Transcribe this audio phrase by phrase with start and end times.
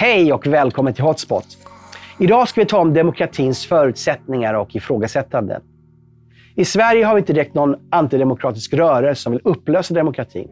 [0.00, 1.46] Hej och välkommen till Hotspot.
[2.18, 5.60] Idag ska vi ta om demokratins förutsättningar och ifrågasättande.
[6.54, 10.48] I Sverige har vi inte direkt någon antidemokratisk rörelse som vill upplösa demokratin.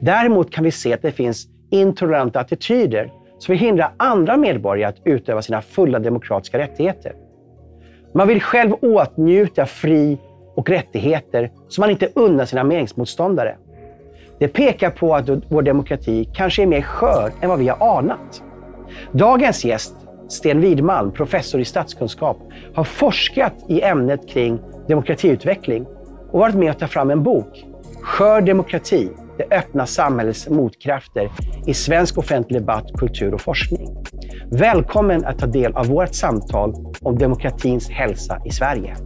[0.00, 5.00] Däremot kan vi se att det finns intoleranta attityder som vill hindra andra medborgare att
[5.04, 7.12] utöva sina fulla demokratiska rättigheter.
[8.14, 10.18] Man vill själv åtnjuta fri
[10.56, 13.56] och rättigheter som man inte unnar sina meningsmotståndare.
[14.38, 18.42] Det pekar på att vår demokrati kanske är mer skör än vad vi har anat.
[19.12, 19.96] Dagens gäst,
[20.28, 22.38] Sten Widmalm, professor i statskunskap,
[22.74, 25.86] har forskat i ämnet kring demokratiutveckling
[26.30, 27.64] och varit med att ta fram en bok,
[28.02, 31.30] Skör demokrati, det öppna samhällets motkrafter
[31.66, 34.04] i svensk offentlig debatt, kultur och forskning.
[34.50, 38.96] Välkommen att ta del av vårt samtal om demokratins hälsa i Sverige.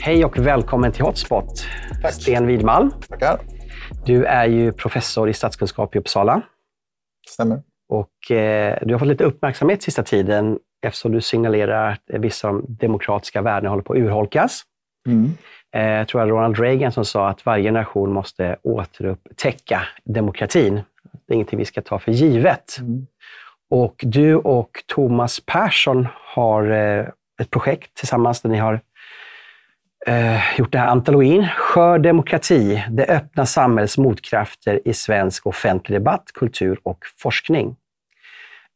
[0.00, 1.64] Hej och välkommen till Hotspot.
[2.02, 2.12] Tack.
[2.12, 2.90] Sten Widmalm.
[3.08, 3.40] Tackar.
[4.06, 6.42] Du är ju professor i statskunskap i Uppsala.
[7.28, 7.62] Stämmer.
[7.88, 13.42] Och, eh, du har fått lite uppmärksamhet sista tiden eftersom du signalerar att vissa demokratiska
[13.42, 14.62] värden håller på att urholkas.
[15.06, 15.32] Mm.
[15.76, 20.80] Eh, jag tror att Ronald Reagan som sa att varje generation måste återupptäcka demokratin.
[21.26, 22.78] Det är ingenting vi ska ta för givet.
[22.78, 23.06] Mm.
[23.70, 27.06] Och du och Thomas Persson har eh,
[27.40, 28.80] ett projekt tillsammans där ni har
[30.08, 31.48] eh, gjort det här antologin.
[31.56, 37.76] Skör demokrati, det öppna samhällets motkrafter i svensk offentlig debatt, kultur och forskning.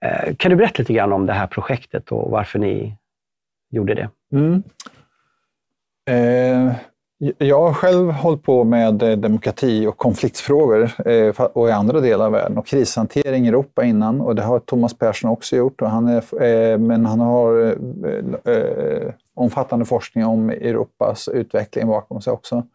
[0.04, 2.96] Eh, kan du berätta lite grann om det här projektet och varför ni
[3.70, 4.10] gjorde det?
[4.32, 4.62] Mm.
[6.10, 6.74] Eh,
[7.38, 12.26] jag har själv hållit på med eh, demokrati och konfliktfrågor eh, och i andra delar
[12.26, 15.82] av världen och krishantering i Europa innan och det har Thomas Persson också gjort.
[15.82, 17.76] Och han är, eh, men han har
[19.34, 22.66] omfattande forskning om Europas utveckling bakom sig också.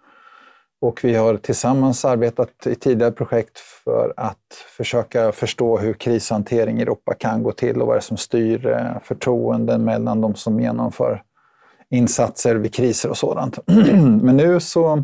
[0.82, 6.82] Och vi har tillsammans arbetat i tidigare projekt för att försöka förstå hur krishantering i
[6.82, 11.24] Europa kan gå till och vad det är som styr förtroenden mellan de som genomför
[11.90, 13.60] insatser vid kriser och sådant.
[14.22, 15.04] Men nu så,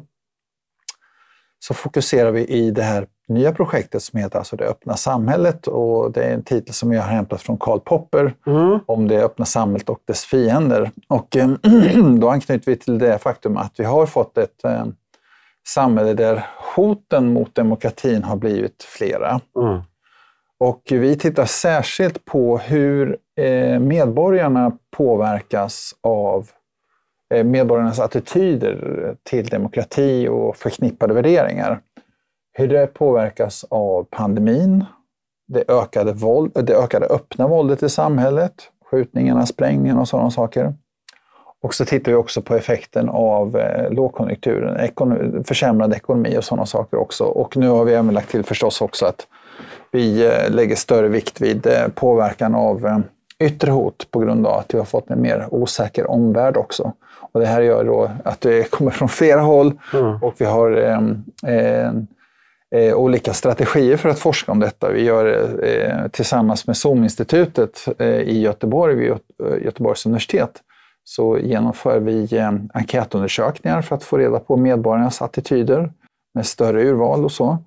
[1.60, 6.12] så fokuserar vi i det här nya projektet som heter alltså Det öppna samhället och
[6.12, 8.80] det är en titel som jag har hämtat från Karl Popper mm.
[8.86, 10.92] om det öppna samhället och dess fiender.
[11.08, 11.50] Och eh,
[12.20, 14.86] då anknyter vi till det faktum att vi har fått ett eh,
[15.68, 16.46] samhälle där
[16.76, 19.42] hoten mot demokratin har blivit flera.
[19.60, 19.82] Mm.
[20.60, 26.50] Och vi tittar särskilt på hur eh, medborgarna påverkas av
[27.34, 31.80] Eh, medborgarnas attityder till demokrati och förknippade värderingar.
[32.54, 34.86] Hur det påverkas av pandemin,
[35.48, 38.54] det ökade, våld, det ökade öppna våldet i samhället,
[38.92, 40.74] skjutningarna, sprängningarna och sådana saker.
[41.62, 46.66] Och så tittar vi också på effekten av eh, lågkonjunkturen, ekonomi, försämrad ekonomi och sådana
[46.66, 47.24] saker också.
[47.24, 49.28] Och nu har vi även lagt till förstås också att
[49.92, 53.00] vi eh, lägger större vikt vid eh, påverkan av eh,
[53.40, 56.94] yttre hot på grund av att vi har fått en mer osäker omvärld också.
[57.34, 60.24] Och det här gör då att det kommer från flera håll mm.
[60.24, 61.92] och vi har eh,
[62.76, 64.90] eh, olika strategier för att forska om detta.
[64.90, 69.14] Vi gör eh, tillsammans med SOM-institutet eh, i Göteborg, vid
[69.62, 70.62] Göteborgs universitet,
[71.04, 75.92] så genomför vi eh, enkätundersökningar för att få reda på medborgarnas attityder
[76.34, 77.58] med större urval och så.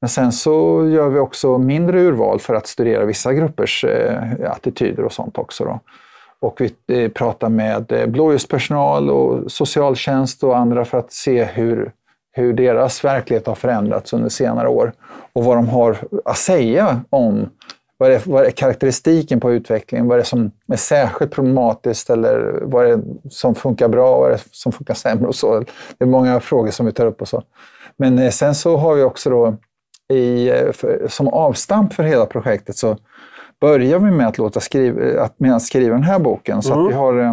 [0.00, 5.04] Men sen så gör vi också mindre urval för att studera vissa gruppers eh, attityder
[5.04, 5.64] och sånt också.
[5.64, 5.80] Då.
[6.40, 6.74] Och vi
[7.04, 11.92] eh, pratar med eh, blåljuspersonal och socialtjänst och andra för att se hur,
[12.32, 14.92] hur deras verklighet har förändrats under senare år
[15.32, 17.48] och vad de har att säga om
[18.00, 20.08] vad är, vad är karaktäristiken på utvecklingen?
[20.08, 24.20] Vad är det som är särskilt problematiskt eller vad är det som funkar bra och
[24.20, 25.26] vad är det som funkar sämre?
[25.26, 25.58] och så.
[25.98, 27.42] Det är många frågor som vi tar upp och så.
[27.96, 29.56] Men eh, sen så har vi också då
[30.14, 32.96] i, för, som avstamp för hela projektet så
[33.60, 36.62] börjar vi med att låta skriva, att, med att skriva den här boken.
[36.62, 36.84] Så mm.
[36.84, 37.32] att vi har eh,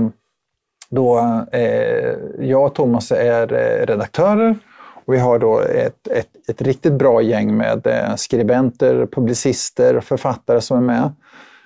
[0.90, 1.20] då,
[1.52, 4.56] eh, jag och Thomas är eh, redaktörer
[5.06, 10.62] och vi har då ett, ett, ett riktigt bra gäng med eh, skribenter, publicister, författare
[10.62, 11.12] som är med.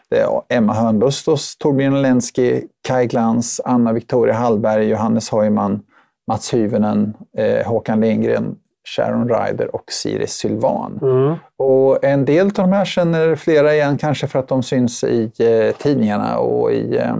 [0.09, 5.81] Det är Emma Hörnbustos, Torbjörn Lenski, Kai Glans, Anna Victoria Hallberg, Johannes Heumann,
[6.27, 10.99] Mats Hyvönen, eh, Håkan Lindgren, Sharon Ryder och Siris Sylvan.
[11.01, 11.35] Mm.
[11.57, 15.31] Och en del av de här känner flera igen kanske för att de syns i
[15.39, 17.15] eh, tidningarna och i, eh,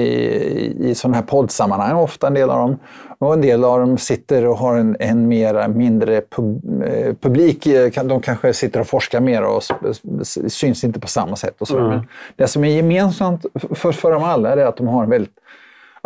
[0.00, 2.78] i, i sådana här poddsammanhang, ofta en del av dem.
[3.18, 7.66] Och en del av dem sitter och har en, en mera mindre pub, eh, publik.
[7.66, 9.62] Eh, de kanske sitter och forskar mer och
[10.48, 11.54] syns inte på samma sätt.
[11.58, 11.78] Och så.
[11.78, 11.88] Mm.
[11.88, 15.34] Men det som är gemensamt för, för dem alla är att de har en väldigt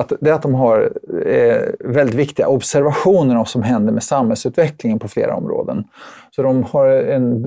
[0.00, 0.92] att det är att de har
[1.26, 5.84] eh, väldigt viktiga observationer av vad som händer med samhällsutvecklingen på flera områden.
[6.30, 7.46] Så de har en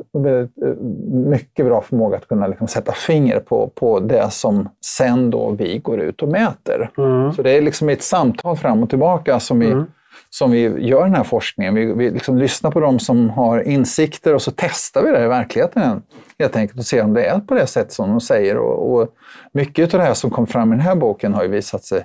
[1.29, 5.77] mycket bra förmåga att kunna liksom sätta finger på, på det som sen då vi
[5.77, 6.89] går ut och mäter.
[6.97, 7.33] Mm.
[7.33, 9.85] Så det är liksom ett samtal fram och tillbaka som vi mm
[10.29, 11.75] som vi gör den här forskningen.
[11.75, 15.27] Vi, vi liksom lyssnar på de som har insikter och så testar vi det i
[15.27, 16.01] verkligheten
[16.39, 18.57] helt enkelt och ser om det är på det sätt som de säger.
[18.57, 19.09] Och, och
[19.53, 22.03] mycket av det här som kom fram i den här boken har ju visat sig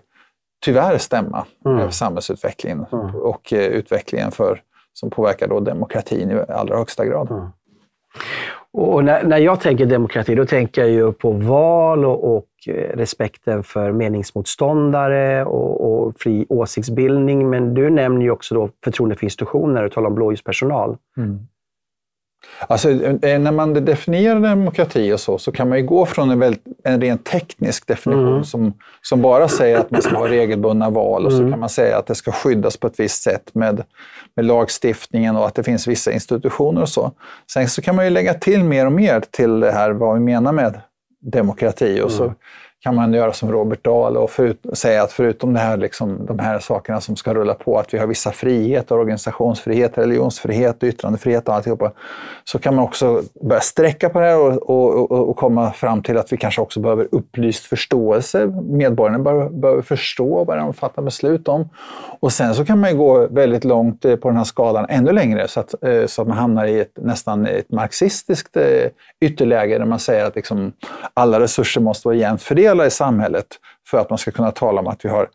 [0.64, 1.78] tyvärr stämma mm.
[1.78, 3.14] över samhällsutvecklingen mm.
[3.14, 4.62] och eh, utvecklingen för,
[4.92, 7.30] som påverkar då demokratin i allra högsta grad.
[7.30, 7.46] Mm.
[8.72, 12.96] Och när, när, jag tänker demokrati, då tänker jag ju på val och, och eh,
[12.96, 17.50] respekten för meningsmotståndare och, och, fri åsiktsbildning.
[17.50, 20.96] Men du nämner ju också då förtroende för institutioner och talar om blåljuspersonal.
[21.16, 21.38] Mm.
[22.60, 26.38] Alltså, eh, när man definierar demokrati och så, så kan man ju gå från en,
[26.38, 28.44] väldigt, en rent teknisk definition mm.
[28.44, 31.44] som, som bara säger att man ska ha regelbundna val och mm.
[31.44, 33.82] så kan man säga att det ska skyddas på ett visst sätt med,
[34.36, 37.12] med lagstiftningen och att det finns vissa institutioner och så.
[37.52, 40.20] Sen så kan man ju lägga till mer och mer till det här vad vi
[40.20, 40.80] menar med
[41.20, 42.34] demokrati och så mm
[42.80, 46.38] kan man göra som Robert Dahl och förut, säga att förutom det här, liksom, de
[46.38, 51.54] här sakerna som ska rulla på, att vi har vissa friheter, organisationsfrihet, religionsfrihet yttrandefrihet och
[51.54, 51.92] alltihopa,
[52.44, 56.02] så kan man också börja sträcka på det här och, och, och, och komma fram
[56.02, 58.46] till att vi kanske också behöver upplyst förståelse.
[58.64, 61.68] Medborgarna behöver, behöver förstå vad de fattar beslut om.
[62.20, 65.12] Och sen så kan man ju gå väldigt långt eh, på den här skalan, ännu
[65.12, 68.90] längre, så att, eh, så att man hamnar i ett nästan ett marxistiskt eh,
[69.20, 70.72] ytterläge där man säger att liksom,
[71.14, 73.46] alla resurser måste vara jämnt fördelade fördelar i samhället
[73.86, 75.28] för att man ska kunna tala om att vi har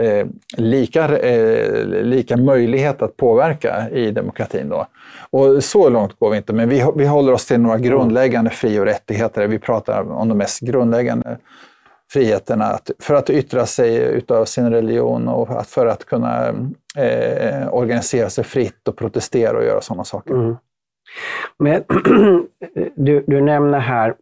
[0.00, 0.26] eh,
[0.56, 4.68] lika, eh, lika möjlighet att påverka i demokratin.
[4.68, 4.86] Då.
[5.30, 8.78] Och så långt går vi inte, men vi, vi håller oss till några grundläggande fri
[8.78, 9.46] och rättigheter.
[9.48, 11.38] Vi pratar om de mest grundläggande
[12.12, 16.48] friheterna att, för att yttra sig utav sin religion och att, för att kunna
[16.96, 20.34] eh, organisera sig fritt och protestera och göra sådana saker.
[20.34, 20.56] Mm.
[21.58, 21.82] Men,
[22.96, 24.14] du, du nämner här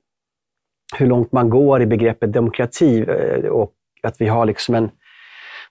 [0.96, 4.90] hur långt man går i begreppet demokrati eh, och att vi har liksom en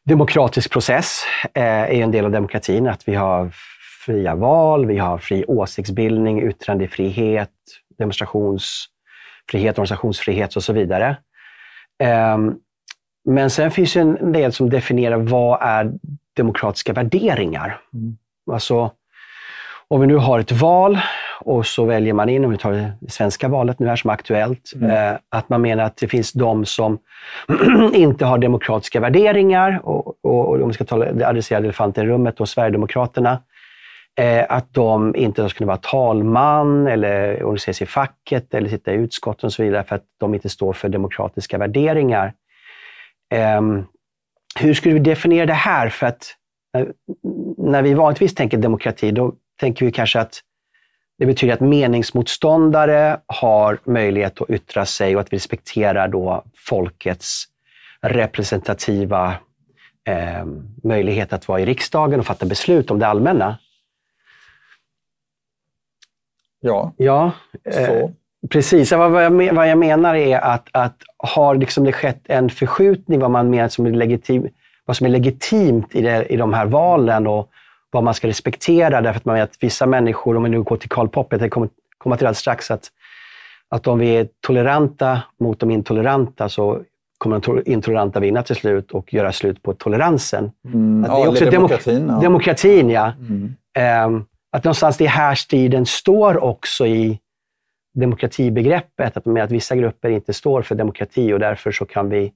[0.05, 1.21] demokratisk process
[1.53, 2.87] eh, är en del av demokratin.
[2.87, 3.51] Att vi har
[4.05, 7.51] fria val, vi har fri åsiktsbildning, yttrandefrihet,
[7.97, 11.17] demonstrationsfrihet, organisationsfrihet och så vidare.
[12.03, 12.55] Ehm,
[13.25, 15.91] men sen finns det en del som definierar vad är
[16.35, 17.81] demokratiska värderingar.
[17.93, 18.17] Mm.
[18.51, 18.91] Alltså,
[19.87, 20.99] om vi nu har ett val
[21.39, 24.13] och så väljer man in, om vi tar det svenska valet nu här som är
[24.13, 24.89] aktuellt, mm.
[24.91, 26.99] eh, att man menar att det finns de som
[27.93, 32.39] inte har demokratiska värderingar och, och, och om vi ska tala, adressera elefanten i rummet,
[32.39, 33.41] och Sverigedemokraterna,
[34.19, 38.95] eh, att de inte ska vara talman eller organisera sig i facket eller sitta i
[38.95, 42.33] utskott och så vidare för att de inte står för demokratiska värderingar.
[43.33, 43.61] Eh,
[44.59, 45.89] hur skulle vi definiera det här?
[45.89, 46.33] För att
[46.73, 46.91] när,
[47.57, 50.41] när vi vanligtvis tänker demokrati, då tänker vi kanske att
[51.17, 57.45] det betyder att meningsmotståndare har möjlighet att yttra sig och att vi respekterar då folkets
[58.01, 59.35] representativa
[60.07, 60.45] eh,
[60.83, 63.57] möjlighet att vara i riksdagen och fatta beslut om det allmänna.
[66.59, 67.31] Ja, ja
[67.63, 68.09] eh,
[68.49, 68.91] precis.
[68.91, 73.31] Vad jag, vad jag menar är att, att har liksom det skett en förskjutning vad
[73.31, 74.49] man menar som är legitim,
[74.85, 77.49] vad som är legitimt i, det, i de här valen och
[77.91, 79.01] vad man ska respektera.
[79.01, 81.51] Därför att man vet att vissa människor, om vi nu går till Karl Popper, jag
[81.51, 82.91] kommer komma till det strax, att,
[83.69, 86.81] att om vi är toleranta mot de intoleranta så
[87.17, 90.51] kommer de intoleranta vinna till slut och göra slut på toleransen.
[90.65, 92.07] Mm, att det är också demokratin.
[92.07, 92.19] ja.
[92.19, 93.13] Demokratin, ja.
[93.19, 93.55] Mm.
[94.05, 97.19] Um, att någonstans det är här striden står också i
[97.93, 102.31] demokratibegreppet, att, med att vissa grupper inte står för demokrati och därför så kan vi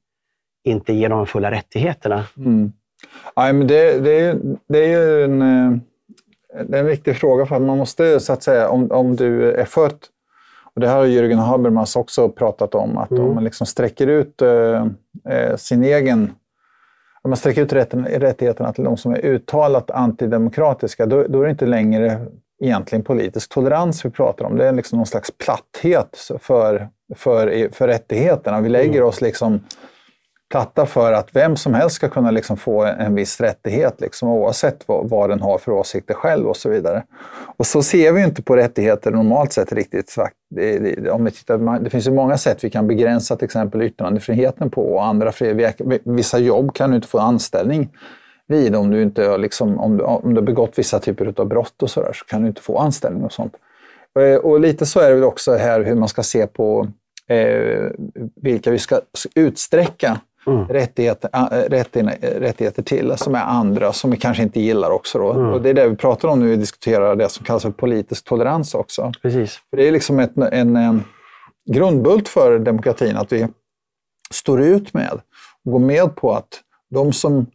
[0.63, 2.25] inte ge dem de fulla rättigheterna.
[2.37, 2.73] Mm.
[3.35, 5.77] Ja, men det, det, är, det är ju en, eh,
[6.65, 9.51] det är en viktig fråga för att man måste, så att säga, om, om du
[9.51, 9.97] är född
[10.73, 13.23] och det här har Jürgen Habermas också pratat om, att mm.
[13.23, 14.85] om man liksom sträcker ut eh,
[15.29, 16.31] eh, sin egen
[17.23, 21.45] om man sträcker ut rätten, rättigheterna till de som är uttalat antidemokratiska, då, då är
[21.45, 22.25] det inte längre
[22.61, 24.57] egentligen politisk tolerans vi pratar om.
[24.57, 28.61] Det är liksom någon slags platthet för, för, för rättigheterna.
[28.61, 29.07] Vi lägger mm.
[29.07, 29.59] oss liksom
[30.51, 34.83] platta för att vem som helst ska kunna liksom få en viss rättighet, liksom, oavsett
[34.87, 37.03] vad, vad den har för åsikter själv och så vidare.
[37.57, 40.15] Och så ser vi inte på rättigheter normalt sett riktigt.
[40.55, 43.81] Det, det, om vi tittar, det finns ju många sätt vi kan begränsa till exempel
[43.81, 45.31] yttrandefriheten på och andra.
[46.03, 47.89] Vissa jobb kan du inte få anställning
[48.47, 51.83] vid om du inte liksom, om du, om du har begått vissa typer av brott
[51.83, 53.53] och så där, så kan du inte få anställning och sånt.
[54.19, 56.87] Eh, och lite så är det väl också här hur man ska se på
[57.27, 57.89] eh,
[58.35, 59.01] vilka vi ska
[59.35, 60.67] utsträcka mm.
[60.67, 61.29] rättigheter,
[61.69, 65.19] rättigheter, rättigheter till som är andra, som vi kanske inte gillar också.
[65.19, 65.31] Då.
[65.33, 65.53] Mm.
[65.53, 68.25] Och det är det vi pratar om nu, vi diskuterar det som kallas för politisk
[68.25, 69.11] tolerans också.
[69.21, 69.59] Precis.
[69.69, 71.03] För det är liksom ett, en, en
[71.71, 73.47] grundbult för demokratin att vi
[74.31, 75.21] står ut med
[75.65, 77.45] och går med på att de som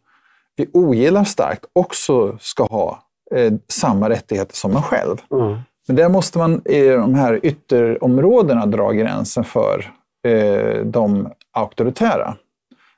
[0.55, 3.03] vi ogillar starkt också ska ha
[3.35, 5.17] eh, samma rättigheter som en själv.
[5.31, 5.57] Mm.
[5.87, 9.91] Men där måste man i de här ytterområdena dra gränsen för
[10.27, 12.35] eh, de auktoritära.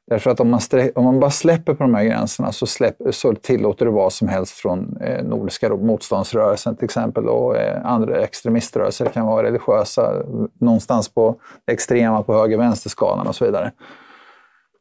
[0.10, 0.60] Därför att om man,
[0.96, 4.28] om man, bara släpper på de här gränserna så, släpp, så tillåter du vad som
[4.28, 9.06] helst från eh, Nordiska motståndsrörelsen till exempel och eh, andra extremiströrelser.
[9.06, 10.24] Det kan vara religiösa,
[10.60, 11.36] någonstans på
[11.72, 13.72] extrema på höger-vänster-skalan och så vidare.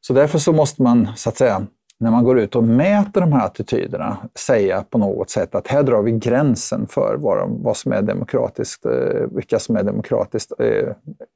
[0.00, 1.66] Så därför så måste man så att säga
[2.00, 5.82] när man går ut och mäter de här attityderna säga på något sätt att här
[5.82, 8.92] drar vi gränsen för vad, vad som är demokratiskt, eh,
[9.30, 10.92] vilka som är demokratiskt, eh, i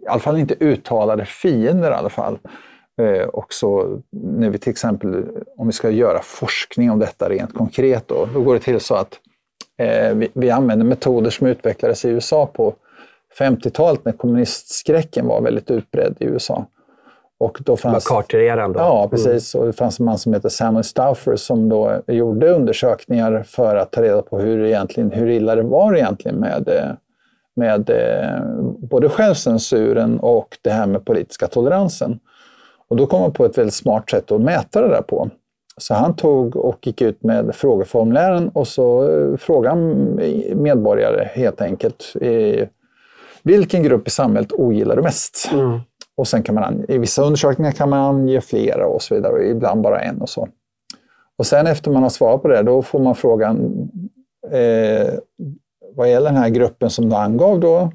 [0.08, 2.38] alla fall inte uttalade fiender i alla fall.
[3.00, 5.24] Eh, och så när vi till exempel,
[5.56, 8.94] om vi ska göra forskning om detta rent konkret, då, då går det till så
[8.94, 9.18] att
[10.14, 12.74] vi, vi använder metoder som utvecklades i USA på
[13.38, 16.66] 50-talet när kommunistskräcken var väldigt utbredd i USA.
[17.38, 18.78] Och då fanns, karterande.
[18.78, 19.10] Ja, mm.
[19.10, 19.54] precis.
[19.54, 19.60] Mm.
[19.60, 23.90] Och det fanns en man som heter Samuel Stauffer som då gjorde undersökningar för att
[23.90, 26.96] ta reda på hur, egentligen, hur illa det var egentligen med,
[27.56, 27.90] med
[28.78, 32.20] både självcensuren och det här med politiska toleransen.
[32.92, 35.30] Och då kom man på ett väldigt smart sätt att mäta det där på.
[35.76, 39.08] Så han tog och gick ut med frågeformulären och så
[39.40, 39.80] frågade
[40.54, 42.12] medborgare helt enkelt
[43.42, 45.50] vilken grupp i samhället ogillar du mest?
[45.52, 45.80] Mm.
[46.16, 49.44] Och sen kan man, i vissa undersökningar kan man ange flera och så vidare, och
[49.44, 50.48] ibland bara en och så.
[51.38, 53.72] Och sen efter man har svarat på det, då får man frågan
[54.50, 55.14] eh,
[55.96, 57.92] vad gäller den här gruppen som du angav då,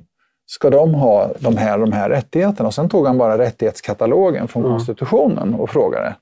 [0.49, 2.67] ska de ha de här, de här rättigheterna?
[2.67, 4.77] Och sen tog han bara rättighetskatalogen från mm.
[4.77, 6.15] konstitutionen och frågade.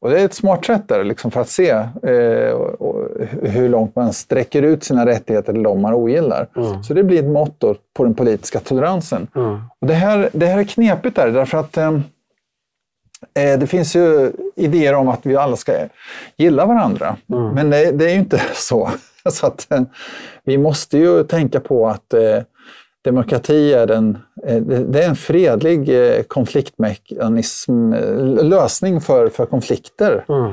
[0.00, 2.58] Och det är ett smart sätt där, liksom för att se eh,
[3.42, 6.46] hur långt man sträcker ut sina rättigheter till de man ogillar.
[6.56, 6.82] Mm.
[6.82, 9.26] Så det blir ett mått på den politiska toleransen.
[9.34, 9.60] Mm.
[9.80, 11.92] Och det, här, det här är knepigt där, därför att eh,
[13.34, 15.72] eh, det finns ju idéer om att vi alla ska
[16.36, 17.16] gilla varandra.
[17.26, 18.90] Men det, det, är ju inte så.
[19.30, 19.82] så att, eh,
[20.44, 22.38] vi måste ju tänka på att eh,
[23.04, 30.24] Demokrati är en, eh, det är en fredlig eh, konfliktmekanism, eh, lösning för, för konflikter.
[30.28, 30.52] Mm.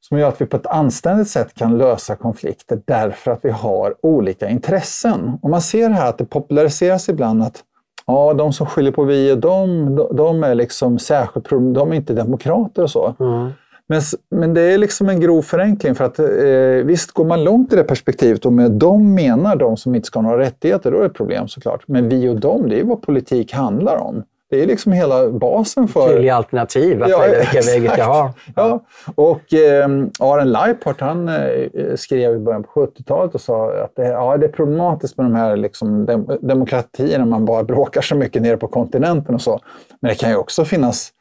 [0.00, 3.94] Som gör att vi på ett anständigt sätt kan lösa konflikter därför att vi har
[4.02, 5.38] olika intressen.
[5.42, 7.64] Och man ser här att det populariseras ibland att
[8.06, 12.12] ja, de som skyller på vi och dem, de är liksom särskilt, de är inte
[12.12, 13.14] demokrater och så.
[13.20, 13.50] Mm.
[13.88, 14.00] Men,
[14.30, 17.76] men det är liksom en grov förenkling för att eh, visst, går man långt i
[17.76, 21.00] det perspektivet och med de menar de som inte ska ha några rättigheter, då är
[21.00, 21.82] det ett problem såklart.
[21.86, 24.22] Men vi och dem, det är vad politik handlar om.
[24.50, 26.08] Det är liksom hela basen för...
[26.08, 28.32] Tydliga alternativ, att ja, välja vilka vägar ska ha.
[28.56, 28.84] Ja.
[29.14, 29.88] Och eh,
[30.20, 34.46] Aren Leiport han eh, skrev i början på 70-talet och sa att det, ja, det
[34.46, 38.68] är problematiskt med de här liksom, dem demokratierna, man bara bråkar så mycket nere på
[38.68, 39.60] kontinenten och så.
[40.00, 41.12] Men det kan ju också finnas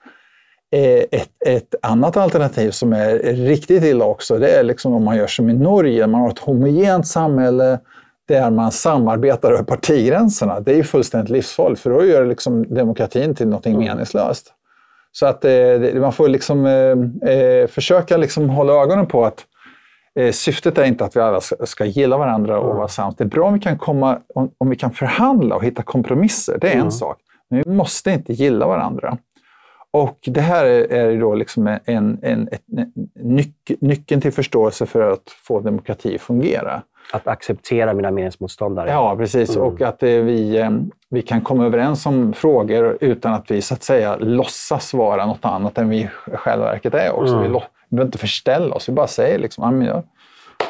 [0.71, 5.27] ett, ett, annat alternativ som är riktigt illa också, det är liksom om man gör
[5.27, 7.79] som i Norge, man har ett homogent samhälle
[8.27, 10.59] där man samarbetar över partigränserna.
[10.59, 13.79] Det är ju fullständigt livsfarligt, för då gör liksom demokratin till något mm.
[13.79, 14.53] meningslöst.
[15.11, 19.45] Så att eh, man får liksom, eh, eh, försöka liksom hålla ögonen på att
[20.19, 22.77] eh, syftet är inte att vi alla ska, ska gilla varandra och mm.
[22.77, 23.15] vara sams.
[23.15, 26.57] Det är bra om vi kan, komma, om, om, vi kan förhandla och hitta kompromisser,
[26.61, 26.85] det är mm.
[26.85, 27.17] en sak.
[27.49, 29.17] Men vi måste inte gilla varandra.
[29.95, 33.47] Och det här är då liksom en, en, en, en nyc
[33.79, 36.81] nyckeln till förståelse för att få demokrati att fungera.
[37.13, 38.89] Att acceptera mina meningsmotståndare.
[38.89, 39.55] Ja, precis.
[39.55, 39.67] Mm.
[39.67, 40.69] Och att eh, vi, eh,
[41.09, 45.45] vi kan komma överens om frågor utan att vi så att säga låtsas vara något
[45.45, 47.33] annat än vi i själva verket är också.
[47.33, 47.51] Mm.
[47.51, 47.59] Vi,
[47.89, 50.03] vi behöver inte förställa oss, vi bara säger liksom, jag,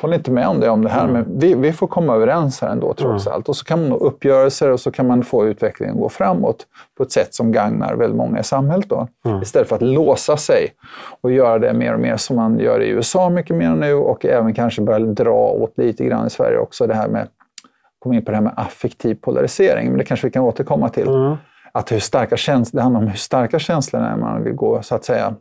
[0.06, 1.14] håller inte med om det, om det här, mm.
[1.14, 3.36] men vi, vi, får komma överens här ändå trots mm.
[3.36, 3.50] allt.
[3.50, 6.66] Och så kan man nå uppgörelser och så kan man få utvecklingen att gå framåt
[6.98, 8.90] på ett sätt som gagnar väldigt många i samhället.
[8.90, 9.08] Då.
[9.26, 9.42] Mm.
[9.42, 10.74] Istället för att låsa sig
[11.22, 14.26] och göra det mer och mer som man gör i USA mycket mer nu och
[14.26, 16.88] även kanske börja dra åt lite grann i Sverige också.
[16.88, 17.28] Det här med,
[18.00, 21.08] kom in på det här med affektiv polarisering, men det kanske vi kan återkomma till.
[21.08, 21.36] Mm.
[21.72, 24.96] Att hur starka käns- det handlar om hur starka känslorna är man vill gå så
[24.96, 25.36] att säga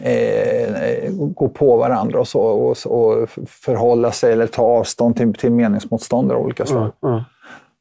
[0.00, 5.52] eh, gå på varandra och, så, och, och, förhålla sig eller ta avstånd till, till
[5.52, 6.92] meningsmotståndare av olika slag.
[7.02, 7.24] Mm, mm.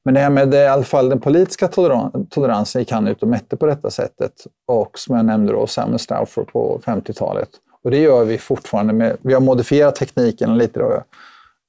[0.06, 3.22] Men det här med det, i alla fall den politiska toleran toleransen gick han ut
[3.22, 4.32] och mätte på detta sättet.
[4.68, 7.50] Och som jag nämnde då, Samuel Stauffer på 50-talet.
[7.84, 8.94] Och det gör vi fortfarande.
[8.94, 11.04] Med, vi har modifierat tekniken lite då,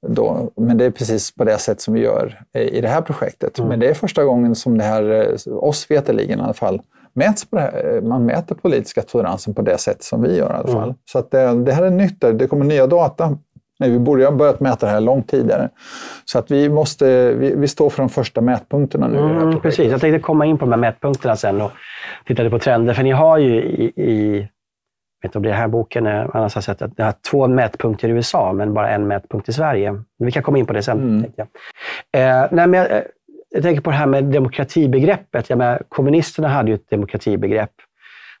[0.07, 3.57] då, men det är precis på det sätt som vi gör i det här projektet.
[3.57, 3.69] Mm.
[3.69, 6.81] Men det är första gången som det här, oss veterligen i alla fall,
[7.19, 10.83] mäts här, man mäter politiska toleransen på det sätt som vi gör i alla fall.
[10.83, 10.95] Mm.
[11.11, 12.21] Så att det, det, här är nytt.
[12.21, 13.37] Det kommer nya data.
[13.79, 15.69] Nej, vi borde ha börjat mäta det här långt tidigare.
[16.25, 19.19] Så att vi, måste, vi, vi står för de första mätpunkterna nu.
[19.19, 21.71] Mm, precis, jag tänkte komma in på de här mätpunkterna sen och
[22.25, 22.93] titta på trender.
[22.93, 24.47] För ni har ju i, i
[25.21, 27.47] jag vet inte om det här boken är, annars har sett att det har två
[27.47, 30.03] mätpunkter i USA, men bara en mätpunkt i Sverige.
[30.17, 30.99] Vi kan komma in på det sen.
[30.99, 31.31] Mm.
[31.35, 31.47] Jag.
[32.11, 33.03] Eh, nej, men jag,
[33.49, 35.49] jag tänker på det här med demokratibegreppet.
[35.49, 37.71] Jag menar, kommunisterna hade ju ett demokratibegrepp.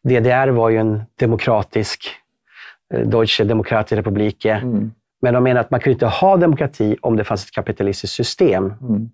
[0.03, 2.09] DDR var ju en demokratisk,
[2.93, 4.45] eh, Deutsche Demokratische Republik.
[4.45, 4.91] Mm.
[5.21, 8.73] Men de menar att man kunde inte ha demokrati om det fanns ett kapitalistiskt system.
[8.81, 9.09] Mm.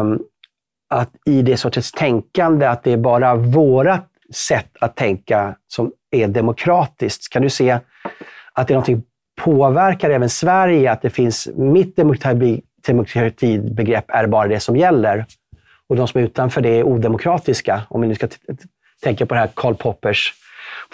[0.00, 0.22] Um,
[0.90, 6.28] att i det sortens tänkande, att det är bara vårat sätt att tänka som är
[6.28, 7.32] demokratiskt.
[7.32, 7.78] Kan du se
[8.52, 9.02] att det är någonting
[9.40, 15.26] påverkar även Sverige, att det finns mitt demokrati, demokratibegrepp är bara det som gäller.
[15.88, 17.82] Och de som är utanför det är odemokratiska.
[17.88, 18.28] Om vi nu ska
[19.02, 20.34] tänka på det här Karl Poppers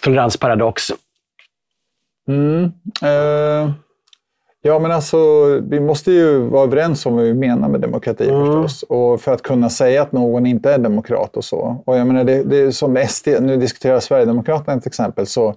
[0.03, 0.93] toleransparadox.
[2.29, 2.65] Mm.
[3.03, 3.71] Uh,
[4.63, 5.19] ja, men alltså,
[5.61, 8.47] vi måste ju vara överens om vad vi menar med demokrati mm.
[8.47, 8.83] förstås.
[8.83, 11.83] Och för att kunna säga att någon inte är demokrat och så.
[11.87, 15.55] Och jag menar, det, det är som SD, nu diskuterar Sverigedemokraterna till exempel, så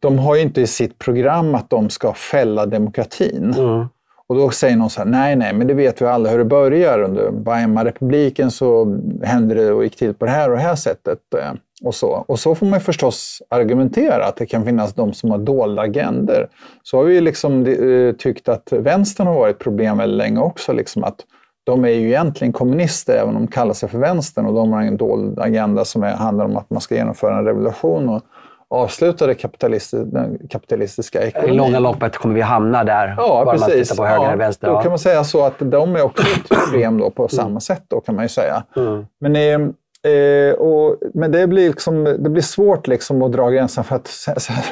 [0.00, 3.54] de har ju inte i sitt program att de ska fälla demokratin.
[3.58, 3.86] Mm.
[4.28, 6.44] Och då säger någon så här, nej, nej, men det vet vi alla hur det
[6.44, 7.02] börjar.
[7.02, 11.18] Under Weimarrepubliken så hände det och gick till på det här och det här sättet.
[11.34, 11.52] Eh,
[11.82, 12.24] och så.
[12.28, 16.48] och så får man förstås argumentera att det kan finnas de som har dolda agender.
[16.82, 20.72] Så har vi liksom eh, tyckt att vänstern har varit problem väldigt länge också.
[20.72, 21.16] Liksom att
[21.64, 24.46] de är ju egentligen kommunister, även om de kallar sig för vänstern.
[24.46, 27.44] Och de har en dold agenda som är, handlar om att man ska genomföra en
[27.44, 28.08] revolution.
[28.08, 28.22] Och,
[28.70, 31.54] avsluta kapitalistiska, den kapitalistiska ekonomin.
[31.54, 33.14] I långa loppet kommer vi hamna där.
[33.18, 33.90] Ja, bara precis.
[33.90, 34.68] Man på höger ja, vänster.
[34.68, 37.28] Då kan man säga så att de är också ett problem då på mm.
[37.28, 38.64] samma sätt, då, kan man ju säga.
[38.76, 39.06] Mm.
[39.20, 43.96] Men, eh, och, men det blir, liksom, det blir svårt liksom att dra gränsen för
[43.96, 44.10] att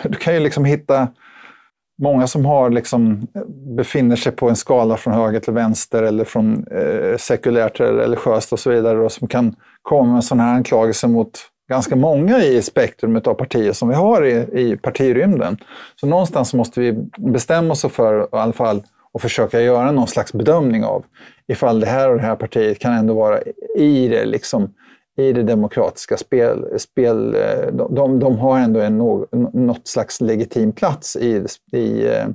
[0.02, 1.08] du kan ju liksom hitta
[2.02, 3.26] många som har liksom,
[3.76, 8.52] befinner sig på en skala från höger till vänster eller från eh, sekulärt till religiöst
[8.52, 12.62] och så vidare och som kan komma med sådana här anklagelser mot ganska många i
[12.62, 15.56] spektrumet av partier som vi har i, i partirymden.
[16.00, 20.32] Så någonstans måste vi bestämma oss för i alla fall och försöka göra någon slags
[20.32, 21.04] bedömning av
[21.46, 23.40] ifall det här och det här partiet kan ändå vara
[23.76, 24.74] i det, liksom,
[25.16, 26.78] i det demokratiska spel.
[26.78, 28.98] spel eh, de, de, de har ändå en,
[29.52, 32.26] något slags legitim plats i, i eh,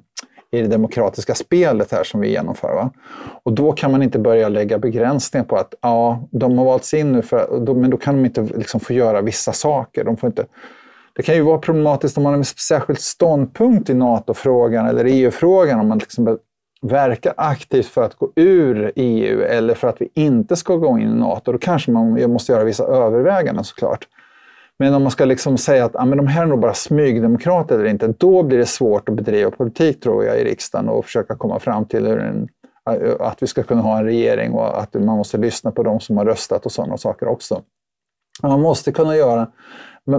[0.52, 2.76] i det demokratiska spelet här som vi genomför.
[2.76, 2.92] Va?
[3.44, 7.12] Och då kan man inte börja lägga begränsningar på att ja, de har valts in
[7.12, 10.04] nu, för, men då kan de inte liksom få göra vissa saker.
[10.04, 10.46] De får inte,
[11.16, 15.80] det kan ju vara problematiskt om man har en särskild ståndpunkt i NATO-frågan eller EU-frågan,
[15.80, 16.38] om man liksom
[16.82, 21.10] verkar aktivt för att gå ur EU eller för att vi inte ska gå in
[21.10, 21.52] i NATO.
[21.52, 24.08] Då kanske man måste göra vissa överväganden såklart.
[24.80, 27.80] Men om man ska liksom säga att ah, men de här är nog bara smygdemokrater
[27.80, 31.36] eller inte, då blir det svårt att bedriva politik tror jag i riksdagen och försöka
[31.36, 32.48] komma fram till en,
[33.20, 36.18] att vi ska kunna ha en regering och att man måste lyssna på de som
[36.18, 37.62] har röstat och sådana saker också.
[38.44, 39.48] Man måste kunna göra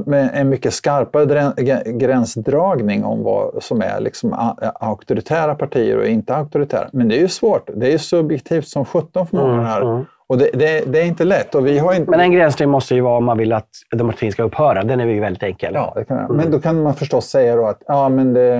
[0.06, 1.52] med en mycket skarpare
[1.92, 6.88] gränsdragning om vad som är liksom auktoritära partier och inte auktoritära.
[6.92, 7.70] Men det är ju svårt.
[7.74, 10.04] Det är ju subjektivt som sjutton för många här.
[10.30, 11.54] Och det, det, det, är inte lätt.
[11.54, 12.10] Och vi har inte...
[12.10, 14.82] Men en gränsdragning måste ju vara om man vill att demokratin ska upphöra.
[14.82, 15.74] Den är ju väldigt enkel.
[15.74, 16.36] Ja, det kan mm.
[16.36, 18.56] Men då kan man förstås säga då att ja, men det,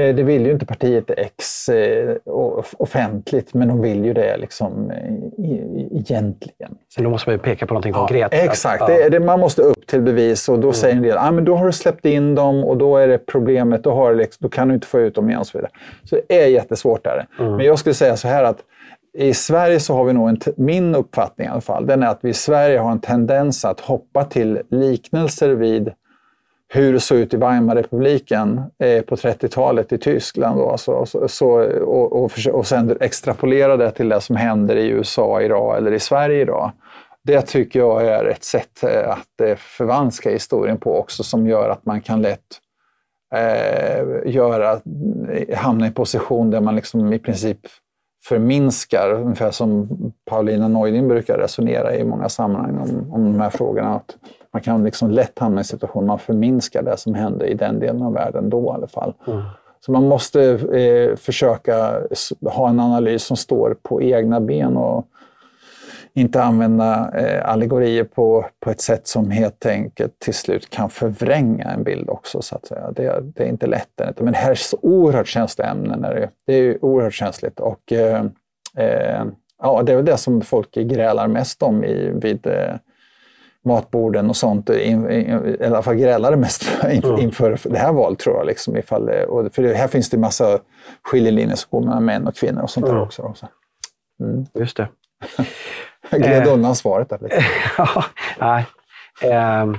[0.00, 2.16] eh, det vill ju inte partiet X eh,
[2.76, 4.92] offentligt, men de vill ju det liksom
[5.90, 6.74] egentligen.
[6.88, 8.34] Så då måste man ju peka på någonting ja, konkret.
[8.34, 9.08] Exakt, ja.
[9.10, 10.74] det, man måste upp till bevis och då mm.
[10.74, 13.18] säger en del att ah, då har du släppt in dem och då är det
[13.18, 15.72] problemet, då, har liksom, då kan du inte få ut dem igen och så vidare.
[16.04, 17.26] Så det är jättesvårt där.
[17.38, 17.56] Mm.
[17.56, 18.58] Men jag skulle säga så här att
[19.14, 22.18] i Sverige så har vi nog, en min uppfattning i alla fall, den är att
[22.22, 25.92] vi i Sverige har en tendens att hoppa till liknelser vid
[26.68, 30.58] hur det såg ut i Weimarrepubliken eh, på 30-talet i Tyskland.
[30.58, 31.48] Då, alltså, så, så,
[31.80, 35.98] och, och, och sen extrapolera det till det som händer i USA idag eller i
[35.98, 36.72] Sverige idag.
[37.24, 41.68] Det tycker jag är ett sätt eh, att eh, förvanska historien på också som gör
[41.70, 42.40] att man kan lätt
[43.34, 44.72] eh, göra,
[45.32, 47.60] eh, hamna i en position där man liksom i princip
[48.24, 49.88] förminskar, ungefär som
[50.24, 53.94] Paulina Neuding brukar resonera i många sammanhang om, om de här frågorna.
[53.94, 54.16] Att
[54.52, 57.78] man kan liksom lätt hamna i en situation man förminskar det som hände i den
[57.78, 59.14] delen av världen då i alla fall.
[59.26, 59.42] Mm.
[59.80, 62.00] Så man måste eh, försöka
[62.42, 65.06] ha en analys som står på egna ben och
[66.14, 71.64] inte använda eh, allegorier på, på ett sätt som helt enkelt till slut kan förvränga
[71.64, 72.42] en bild också.
[72.42, 72.90] Så att säga.
[72.90, 74.00] Det, det är inte lätt.
[74.16, 76.00] Men det här är så oerhört känsliga ämnen.
[76.00, 77.60] Det, det är oerhört känsligt.
[77.60, 78.24] Och, eh,
[78.76, 79.24] eh,
[79.62, 82.74] ja, det är väl det som folk grälar mest om i, vid, eh,
[83.64, 87.20] matborden och sånt, in, in, i alla fall grälade mest inför, mm.
[87.20, 88.46] inför det här valet tror jag.
[88.46, 90.58] Liksom, ifall, och för här finns det massa
[91.02, 93.04] skiljelinjer som går mellan män och kvinnor och sånt där mm.
[93.04, 93.22] också.
[93.22, 93.48] också.
[94.20, 94.46] Mm.
[94.54, 94.88] Just det.
[96.12, 96.52] Jag gled eh.
[96.52, 97.44] undan svaret där lite.
[98.38, 98.64] ja.
[99.22, 99.72] Eh,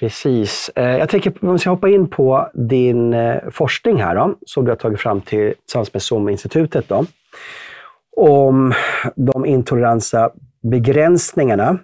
[0.00, 0.70] precis.
[0.76, 4.64] Eh, jag tänker, om vi ska hoppa in på din eh, forskning här då, som
[4.64, 6.88] du har tagit fram till, tillsammans med SOM-institutet.
[6.88, 7.04] Då,
[8.16, 8.74] om
[9.16, 10.30] de intoleransa
[10.62, 11.78] begränsningarna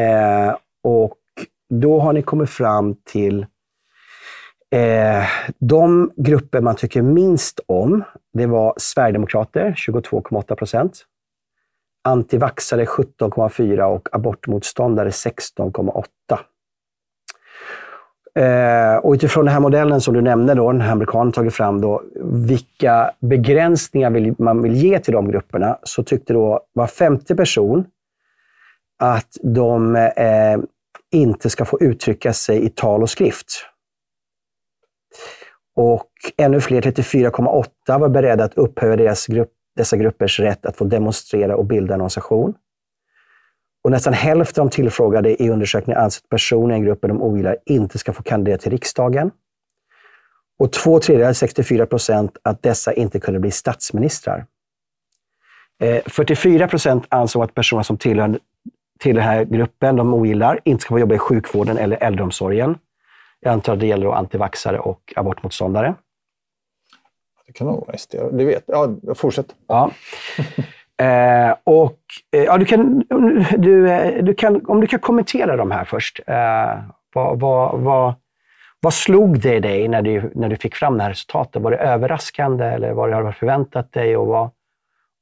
[0.00, 1.18] Eh, och
[1.70, 3.46] då har ni kommit fram till
[4.70, 5.24] eh,
[5.58, 8.04] de grupper man tycker minst om.
[8.32, 11.06] Det var Sverigedemokrater, 22,8 procent.
[12.04, 16.38] Antivaxare 17,4 och abortmotståndare 16,8.
[18.34, 21.80] Eh, och utifrån den här modellen som du nämnde, då, den här amerikanen tagit fram,
[21.80, 27.36] då, vilka begränsningar vill, man vill ge till de grupperna, så tyckte då var femte
[27.36, 27.86] person
[28.98, 30.58] att de eh,
[31.10, 33.46] inte ska få uttrycka sig i tal och skrift.
[35.76, 40.84] Och ännu fler, 34,8, var beredda att upphöja deras grupp, dessa gruppers rätt att få
[40.84, 42.54] demonstrera och bilda en organisation.
[43.84, 47.22] Och nästan hälften av de tillfrågade i undersökningen anser att personer i en grupp de
[47.22, 49.30] ogillar inte ska få kandidera till riksdagen.
[50.58, 54.46] Och två tredjedelar, 64 procent, att dessa inte kunde bli statsministrar.
[55.80, 58.38] Eh, 44 procent ansåg att personer som tillhör
[59.00, 62.78] till den här gruppen de ogillar inte ska få jobba i sjukvården eller äldreomsorgen.
[63.40, 65.94] Jag antar att det gäller antivaxare och abortmotståndare.
[67.46, 68.14] Det kan nog vara SD.
[68.32, 69.54] Det vet Ja, fortsätt.
[69.66, 69.90] Ja.
[71.06, 71.98] eh, och,
[72.30, 73.04] eh, ja, du kan,
[73.58, 76.20] du, eh, du kan, om du kan kommentera de här först.
[76.26, 76.78] Eh,
[77.14, 78.14] vad, vad, vad,
[78.80, 81.62] vad slog det dig när du, när du fick fram det här resultatet?
[81.62, 84.16] Var det överraskande eller vad har du förväntat dig?
[84.16, 84.50] Och vad,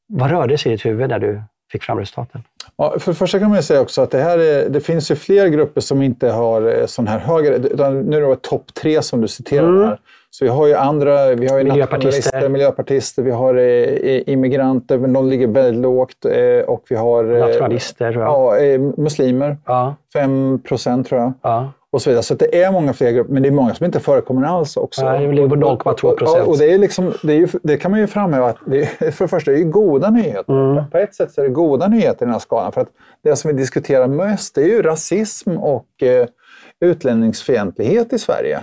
[0.09, 2.43] vad rörde sig i ditt huvud när du fick fram resultaten?
[2.77, 5.17] Ja, för det första kan man säga också att det, här är, det finns ju
[5.17, 7.59] fler grupper som inte har eh, sån här högre...
[7.93, 9.89] Nu är det topp tre som du citerar mm.
[9.89, 9.99] här.
[10.31, 15.13] Så vi har ju andra, vi har ju miljöpartister, miljöpartister vi har eh, immigranter, men
[15.13, 16.25] de ligger väldigt lågt.
[16.25, 17.25] Eh, och vi har...
[18.13, 18.65] Tror jag.
[18.65, 19.57] Ja, muslimer.
[19.67, 19.95] Ja.
[20.13, 21.33] 5 procent tror jag.
[21.43, 22.23] Ja och så vidare.
[22.23, 25.05] Så det är många fler grupper, men det är många som inte förekommer alls också.
[25.05, 26.49] Nej, det ligger på 0,2 procent.
[26.49, 29.11] Och, det, är liksom, det, är ju, det kan man ju framhäva att det är,
[29.11, 30.73] för det första det är goda nyheter.
[30.73, 30.91] Mm.
[30.91, 32.73] På ett sätt så är det goda nyheter i den här skalan.
[32.73, 32.89] För att
[33.25, 36.27] det som vi diskuterar mest är ju rasism och eh,
[36.81, 38.61] utlänningsfientlighet i Sverige.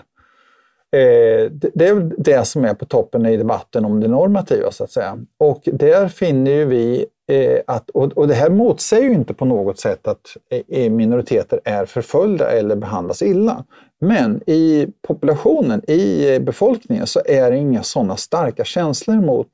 [0.96, 4.92] Eh, det, är det som är på toppen i debatten om det normativa, så att
[4.92, 5.18] säga.
[5.40, 9.80] Och där finner ju vi eh, att, och, det här motsäger ju inte på något
[9.80, 10.38] sätt att
[10.70, 13.64] eh, minoriteter är förföljda eller behandlas illa.
[14.02, 19.48] Men i populationen, i befolkningen, så är det inga sådana starka känslor mot,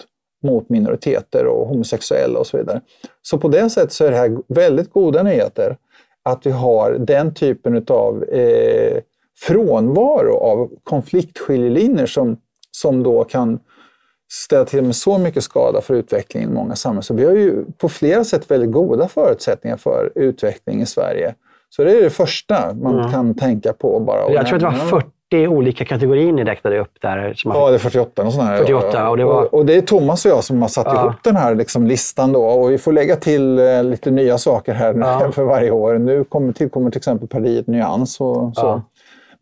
[0.43, 2.82] mot minoriteter och homosexuella och så vidare.
[3.22, 5.78] Så på det sättet så är det här väldigt goda nyheter
[6.24, 9.02] att vi har den typen av eh,
[9.39, 12.38] frånvaro av konfliktskiljelinjer som,
[12.72, 13.60] som då kan
[14.32, 17.04] ställa till med så mycket skada för utvecklingen i många samhällen.
[17.04, 21.36] Så vi har ju på flera sätt väldigt goda förutsättningar för utveckling i Sverige.
[21.69, 23.12] Så det är det första man mm.
[23.12, 24.00] kan tänka på.
[24.00, 27.34] Bara jag tror att det var 40 olika kategorier ni räknade upp där.
[27.34, 29.43] Som ja, det är 48 och sådana 48, och, det var...
[29.43, 31.02] och, och, det är Thomas och jag som har satt ja.
[31.02, 32.34] ihop den här liksom listan.
[32.34, 35.32] Då, och vi får lägga till eh, lite nya saker här ja.
[35.36, 35.98] för varje år.
[35.98, 38.22] Nu kommer, tillkommer till exempel partiet Nyans.
[38.22, 38.82] Och, så.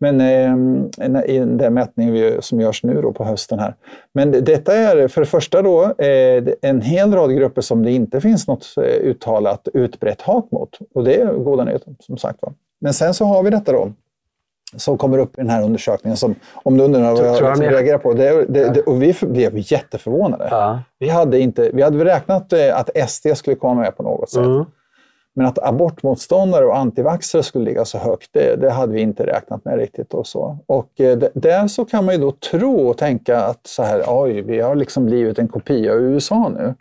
[0.02, 3.76] Men eh, i den mätning som görs nu då på hösten här.
[4.14, 8.22] Men detta är för det första då eh, en hel rad grupper som det inte
[8.22, 10.70] finns något eh, uttalat utbrett hat mot.
[10.94, 12.54] Och det är goda nyheter som sagt var.
[12.82, 13.92] Men sen så har vi detta då
[14.76, 16.18] som kommer upp i den här undersökningen.
[16.18, 18.14] Som, om du undrar vad jag, jag liksom reagerar på.
[18.14, 20.48] Det, det, det, och vi blev jätteförvånade.
[20.52, 20.80] Ja.
[21.00, 24.46] Vi, hade inte, vi hade räknat eh, att SD skulle komma med på något sätt.
[24.46, 24.66] Mm.
[25.34, 29.66] Men att abortmotståndare och antivaxxare skulle ligga så högt, det, det, hade vi inte räknat
[29.66, 30.14] med riktigt.
[30.14, 30.58] Och, så.
[30.66, 34.42] och eh, där så kan man ju då tro och tänka att så här, oj,
[34.42, 36.76] vi har liksom blivit en kopia av USA nu.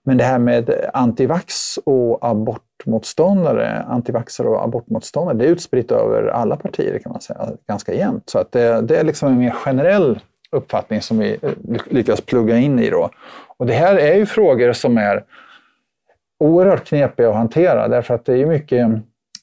[0.02, 6.56] Men det här med antivax och abortmotståndare, antivaxare och abortmotståndare, det är utspritt över alla
[6.56, 8.30] partier kan man säga, ganska jämnt.
[8.30, 10.20] Så att det, det är liksom en mer generell
[10.50, 11.38] uppfattning som vi
[11.86, 12.90] lyckas plugga in i.
[12.90, 13.10] Då.
[13.56, 15.24] Och det här är ju frågor som är
[16.38, 18.88] oerhört knepiga att hantera därför att det är mycket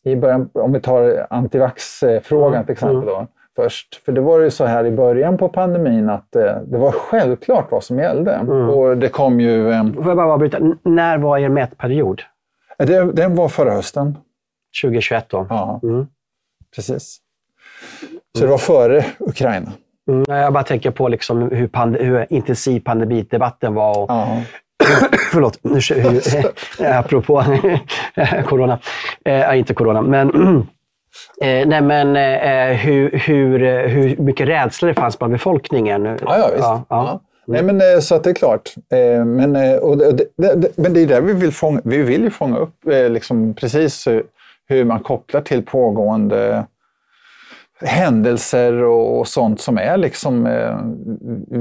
[0.03, 2.65] i början, om vi tar antivax-frågan mm.
[2.65, 3.05] till exempel.
[3.05, 3.27] Då,
[3.57, 4.01] först.
[4.05, 7.71] För det var ju så här i början på pandemin att eh, det var självklart
[7.71, 8.33] vad som gällde.
[8.33, 8.69] Mm.
[8.69, 9.71] Och det kom ju...
[9.71, 10.59] Eh, Får jag bara avbryta?
[10.83, 12.21] När var er mätperiod?
[12.77, 14.17] Det, den var förra hösten.
[14.83, 15.47] 2021 då?
[15.49, 16.07] Ja, mm.
[16.75, 17.17] precis.
[18.37, 19.71] Så det var före Ukraina.
[20.09, 24.03] Mm, jag bara tänker på liksom hur, pand hur intensiv pandemidebatten var.
[24.03, 24.41] Och, ja.
[25.31, 27.43] förlåt, hur, apropå
[28.45, 28.79] corona.
[29.25, 30.67] Eh, inte corona, men
[31.41, 36.05] Eh, nej men eh, hur, hur, hur mycket rädsla det fanns bland befolkningen.
[36.05, 36.63] Ja, ja visst.
[36.63, 37.19] Ja, ja.
[37.47, 38.73] Nej, men, eh, så att det är klart.
[38.91, 42.23] Eh, men, eh, och det, det, men det är det vi vill fånga, vi vill
[42.23, 44.07] ju fånga upp liksom precis
[44.69, 46.65] hur man kopplar till pågående
[47.81, 50.77] händelser och, sånt som är liksom eh,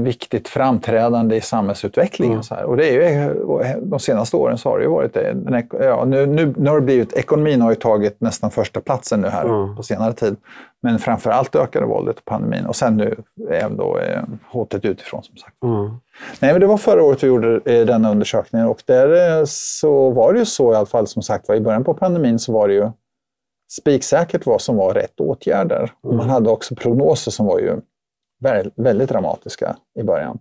[0.03, 2.33] viktigt framträdande i samhällsutvecklingen.
[2.33, 2.43] Mm.
[2.43, 2.63] Så här.
[2.63, 3.33] Och det är ju,
[3.81, 5.33] de senaste åren så har det ju varit det.
[5.33, 9.21] Den, ja, nu, nu, nu har det blivit, ekonomin har ju tagit nästan första platsen
[9.21, 9.75] nu här mm.
[9.75, 10.35] på senare tid.
[10.81, 13.15] Men framför allt ökade våldet och pandemin och sen nu
[13.49, 15.63] även då eh, hotet utifrån som sagt.
[15.63, 15.89] Mm.
[16.39, 20.09] Nej, men det var förra året vi gjorde eh, denna undersökningen och där eh, så
[20.09, 22.53] var det ju så i alla fall som sagt var i början på pandemin så
[22.53, 22.89] var det ju
[23.69, 25.91] spiksäkert vad som var rätt åtgärder.
[26.03, 26.17] Mm.
[26.17, 27.81] Man hade också prognoser som var ju
[28.75, 30.39] väldigt dramatiska i början.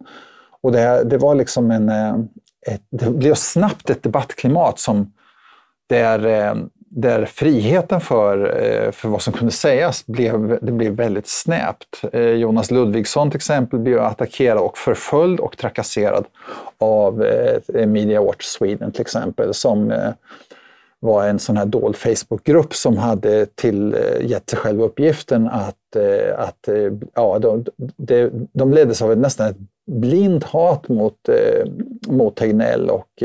[0.61, 1.89] Och det, det var liksom en...
[1.89, 2.15] Eh,
[2.67, 5.13] ett, det blev snabbt ett debattklimat som
[5.89, 11.29] där, eh, där friheten för, eh, för vad som kunde sägas blev, det blev väldigt
[11.29, 12.01] snäpt.
[12.13, 16.25] Jonas Ludvigsson till exempel blev attackerad och förföljd och trakasserad
[16.79, 17.27] av
[17.87, 19.93] Media Watch Sweden till exempel som
[21.07, 25.97] var en sån här dold Facebookgrupp som hade till, eh, gett sig själv uppgiften att,
[25.97, 27.65] eh, att eh, ja, de,
[27.97, 31.29] de, de leddes av ett, nästan ett blind hat mot,
[32.07, 33.23] mot Tegnell och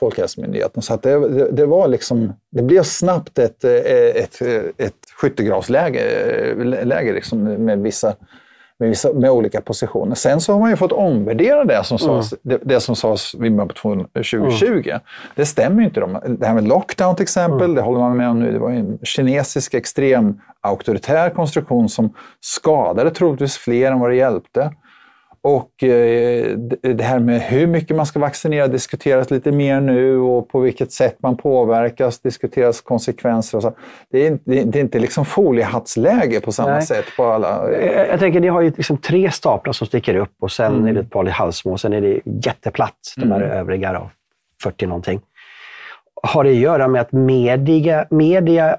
[0.00, 0.82] Folkhälsomyndigheten.
[0.82, 4.42] Så att det, det, det, var liksom, det blev snabbt ett, ett,
[4.76, 6.04] ett skyttegravsläge
[6.84, 8.14] läge liksom med vissa
[8.82, 10.14] med, vissa, med olika positioner.
[10.14, 12.40] Sen så har man ju fått omvärdera det som sades, mm.
[12.42, 14.66] det, det som sades vid på 2020.
[14.66, 15.00] Mm.
[15.34, 16.00] Det stämmer ju inte.
[16.28, 17.74] Det här med lockdown till exempel, mm.
[17.74, 18.52] det håller man med om nu.
[18.52, 24.70] Det var en kinesisk extrem auktoritär konstruktion som skadade troligtvis fler än vad det hjälpte.
[25.44, 30.48] Och eh, det här med hur mycket man ska vaccinera diskuteras lite mer nu och
[30.48, 33.58] på vilket sätt man påverkas diskuteras konsekvenser.
[33.58, 33.74] Och så.
[34.10, 36.82] Det, är, det är inte liksom foliehattsläge på samma Nej.
[36.82, 37.72] sätt på alla...
[37.72, 40.86] Jag, jag tänker, ni har ju liksom tre staplar som sticker upp och sen mm.
[40.86, 43.58] är det ett par halvsmå och sen är det jätteplatt, de här mm.
[43.58, 44.10] övriga då,
[44.62, 45.20] 40 någonting.
[46.22, 48.76] Har det att göra med att media, media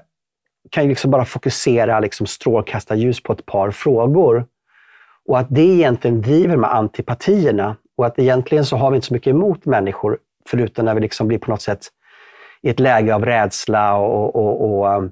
[0.70, 4.46] kan ju liksom bara fokusera liksom strålkastarljus på ett par frågor
[5.28, 9.14] och att det egentligen driver med antipatierna och att egentligen så har vi inte så
[9.14, 11.80] mycket emot människor, förutom när vi liksom blir på något sätt
[12.62, 15.02] i ett läge av rädsla och, och, och eh,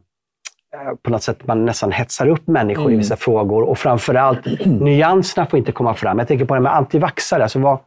[1.03, 2.94] på något sätt man nästan hetsar upp människor mm.
[2.94, 3.62] i vissa frågor.
[3.62, 6.18] Och framförallt, nyanserna får inte komma fram.
[6.18, 7.42] Jag tänker på det med antivaxare.
[7.42, 7.79] Alltså vad,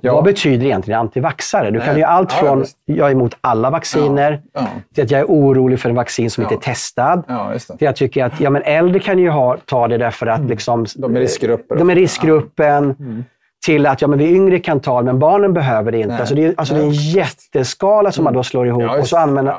[0.00, 0.14] Ja.
[0.14, 1.70] Vad betyder egentligen antivaxare?
[1.70, 5.20] Du kan ju allt från ja, jag är emot alla vacciner, ja, till att jag
[5.20, 7.24] är orolig för en vaccin som inte är testad.
[7.56, 10.38] till att jag tycker att ja, men äldre kan ju ha, ta det därför att
[10.38, 10.50] mm.
[10.50, 11.76] liksom, de är riskgrupper.
[11.76, 12.84] De är riskgruppen.
[12.84, 13.24] Mm.
[13.64, 16.16] Till att ja, men vi yngre kan ta det, men barnen behöver det inte.
[16.16, 19.16] Alltså det, är, alltså det är en jätteskala som man då slår ihop och så
[19.16, 19.54] använder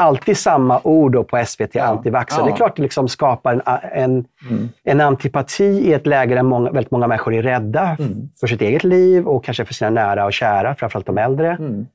[0.00, 1.84] alltid samma ord på SVT, ja.
[1.84, 2.42] antivaxxare.
[2.42, 2.46] Ja.
[2.46, 4.68] Det är klart det liksom skapar en, en, mm.
[4.84, 8.28] en, antipati i ett läge där många, väldigt många människor är rädda mm.
[8.40, 11.48] för sitt eget liv och kanske för sina nära och kära, framförallt de äldre.
[11.48, 11.86] Mm.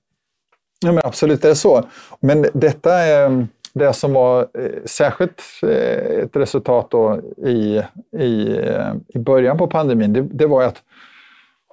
[0.86, 1.84] Ja, men absolut, det är så.
[2.20, 6.92] Men detta är det som var eh, särskilt eh, ett resultat
[7.38, 7.82] i,
[8.18, 10.82] i, eh, i början på pandemin, det, det var att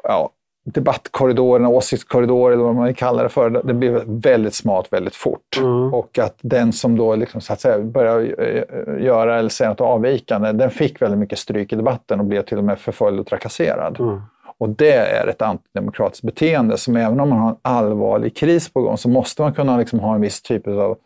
[0.03, 0.31] ja,
[0.64, 5.59] debattkorridoren, åsiktskorridoren eller vad man vill kalla det för, det blev väldigt smalt väldigt fort.
[5.59, 5.94] Mm.
[5.94, 9.81] Och att den som då liksom, så att säga, började eh, göra eller säga något
[9.81, 13.27] avvikande, den fick väldigt mycket stryk i debatten och blev till och med förföljd och
[13.27, 14.01] trakasserad.
[14.01, 14.20] Mm.
[14.59, 18.83] Och det är ett antidemokratiskt beteende som även om man har en allvarlig kris på
[18.83, 20.96] gång så måste man kunna liksom ha en viss typ av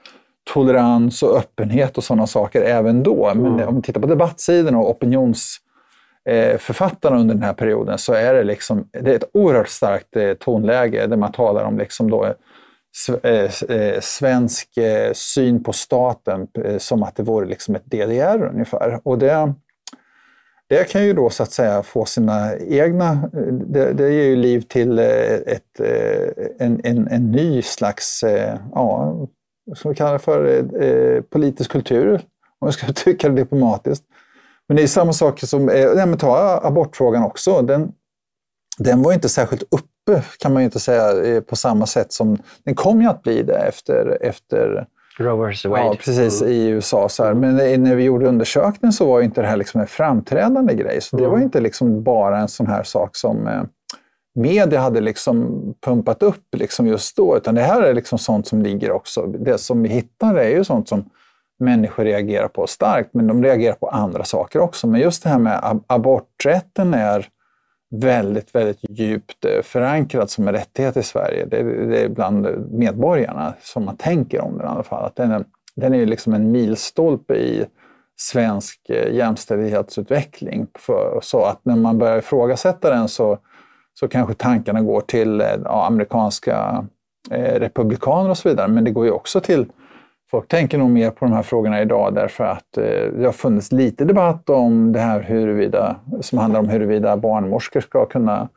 [0.52, 3.32] tolerans och öppenhet och sådana saker även då.
[3.34, 3.68] Men mm.
[3.68, 5.60] om vi tittar på debattsidan och opinions
[6.26, 10.16] Eh, författarna under den här perioden så är det, liksom, det är ett oerhört starkt
[10.16, 12.34] eh, tonläge där man talar om liksom då,
[13.22, 13.50] eh,
[14.00, 14.68] svensk
[15.12, 16.46] syn på staten
[16.78, 19.00] som att det vore liksom ett DDR ungefär.
[19.02, 19.54] Och det,
[20.68, 23.30] det kan ju då så att säga få sina egna...
[23.66, 25.80] Det, det ger ju liv till ett,
[26.58, 28.24] en, en, en ny slags,
[28.74, 29.14] ja,
[29.66, 32.14] vad ska vi kalla det för, politisk kultur,
[32.58, 34.04] om jag ska tycka det diplomatiskt
[34.68, 37.62] men det är samma sak som, eh, nej, men ta abortfrågan också.
[37.62, 37.92] Den,
[38.78, 42.38] den var inte särskilt uppe, kan man ju inte säga, eh, på samma sätt som
[42.64, 44.86] den kom ju att bli det efter, efter
[45.18, 45.64] Roe vs.
[45.64, 45.82] Wade.
[45.82, 46.52] Ja, precis, mm.
[46.52, 47.08] i USA.
[47.08, 47.34] Så här.
[47.34, 51.00] Men när vi gjorde undersökningen så var inte det här liksom en framträdande grej.
[51.00, 51.32] Så det mm.
[51.32, 53.62] var inte liksom bara en sån här sak som eh,
[54.34, 58.62] media hade liksom pumpat upp liksom just då, utan det här är liksom sånt som
[58.62, 59.26] ligger också.
[59.26, 61.04] Det som vi hittar är ju sånt som
[61.58, 64.86] människor reagerar på starkt, men de reagerar på andra saker också.
[64.86, 67.28] Men just det här med aborträtten är
[67.90, 71.46] väldigt, väldigt djupt förankrat förankrad som en rättighet i Sverige.
[71.46, 75.04] Det är, det är bland medborgarna som man tänker om den i alla fall.
[75.04, 75.44] Att den är,
[75.76, 77.66] den är liksom en milstolpe i
[78.16, 80.66] svensk eh, jämställdhetsutveckling.
[80.78, 83.38] För, så att när man börjar ifrågasätta den så,
[83.94, 86.86] så kanske tankarna går till eh, ja, amerikanska
[87.30, 88.68] eh, republikaner och så vidare.
[88.68, 89.66] Men det går ju också till
[90.30, 92.84] Folk tänker nog mer på de här frågorna idag därför att eh,
[93.18, 98.06] det har funnits lite debatt om det här huruvida, som handlar om huruvida barnmorskor ska
[98.06, 98.48] kunna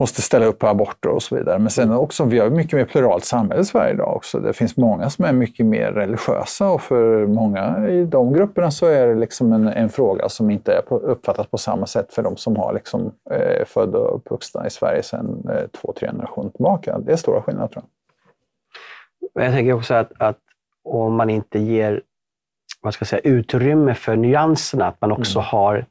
[0.00, 1.58] måste ställa upp på aborter och så vidare.
[1.58, 4.38] Men sen också, vi har mycket mer pluralt samhälle i Sverige idag också.
[4.38, 8.86] Det finns många som är mycket mer religiösa och för många i de grupperna så
[8.86, 12.22] är det liksom en, en fråga som inte är på, uppfattas på samma sätt för
[12.22, 16.50] de som har liksom, eh, födda och uppvuxna i Sverige sedan eh, två, tre generationer
[16.50, 16.98] tillbaka.
[16.98, 19.44] Det är stora skillnader tror jag.
[19.44, 20.38] Jag tänker också att, att
[20.88, 22.02] om man inte ger
[22.80, 25.46] vad ska jag säga, utrymme för nyanserna, att man också mm.
[25.48, 25.86] har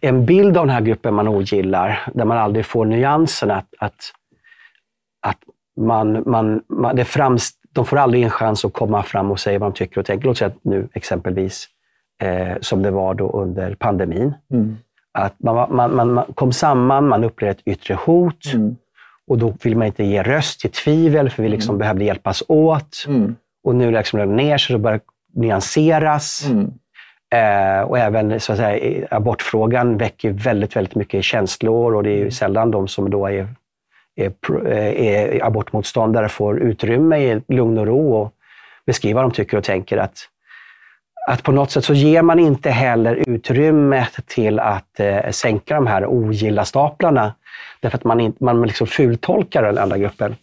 [0.00, 3.54] en bild av den här gruppen man ogillar, där man aldrig får nyanserna.
[3.54, 4.12] Att, att,
[5.20, 5.38] att
[5.80, 9.58] man, man, man, det framst, de får aldrig en chans att komma fram och säga
[9.58, 10.26] vad de tycker och tänker.
[10.26, 11.68] Låt säga att nu exempelvis,
[12.22, 14.34] eh, som det var då under pandemin.
[14.52, 14.76] Mm.
[15.12, 18.76] Att man, man, man, man, kom samman, man upplevde ett yttre hot mm.
[19.26, 21.78] och då vill man inte ge röst till tvivel, för vi liksom mm.
[21.78, 23.04] behövde hjälpas åt.
[23.64, 25.00] Och nu liksom det ner sig och börjar
[25.34, 26.46] nyanseras.
[26.46, 26.70] Mm.
[27.34, 32.14] Eh, och även så att säga, abortfrågan väcker väldigt, väldigt mycket känslor och det är
[32.14, 32.30] ju mm.
[32.30, 33.48] sällan de som då är,
[34.16, 34.32] är,
[34.66, 38.32] eh, är abortmotståndare får utrymme i lugn och ro och
[38.86, 39.96] beskriva vad de tycker och tänker.
[39.96, 40.18] Att,
[41.28, 45.86] att på något sätt så ger man inte heller utrymme till att eh, sänka de
[45.86, 47.34] här ogilla-staplarna.
[47.80, 50.36] Därför att man, in, man liksom fultolkar den andra gruppen.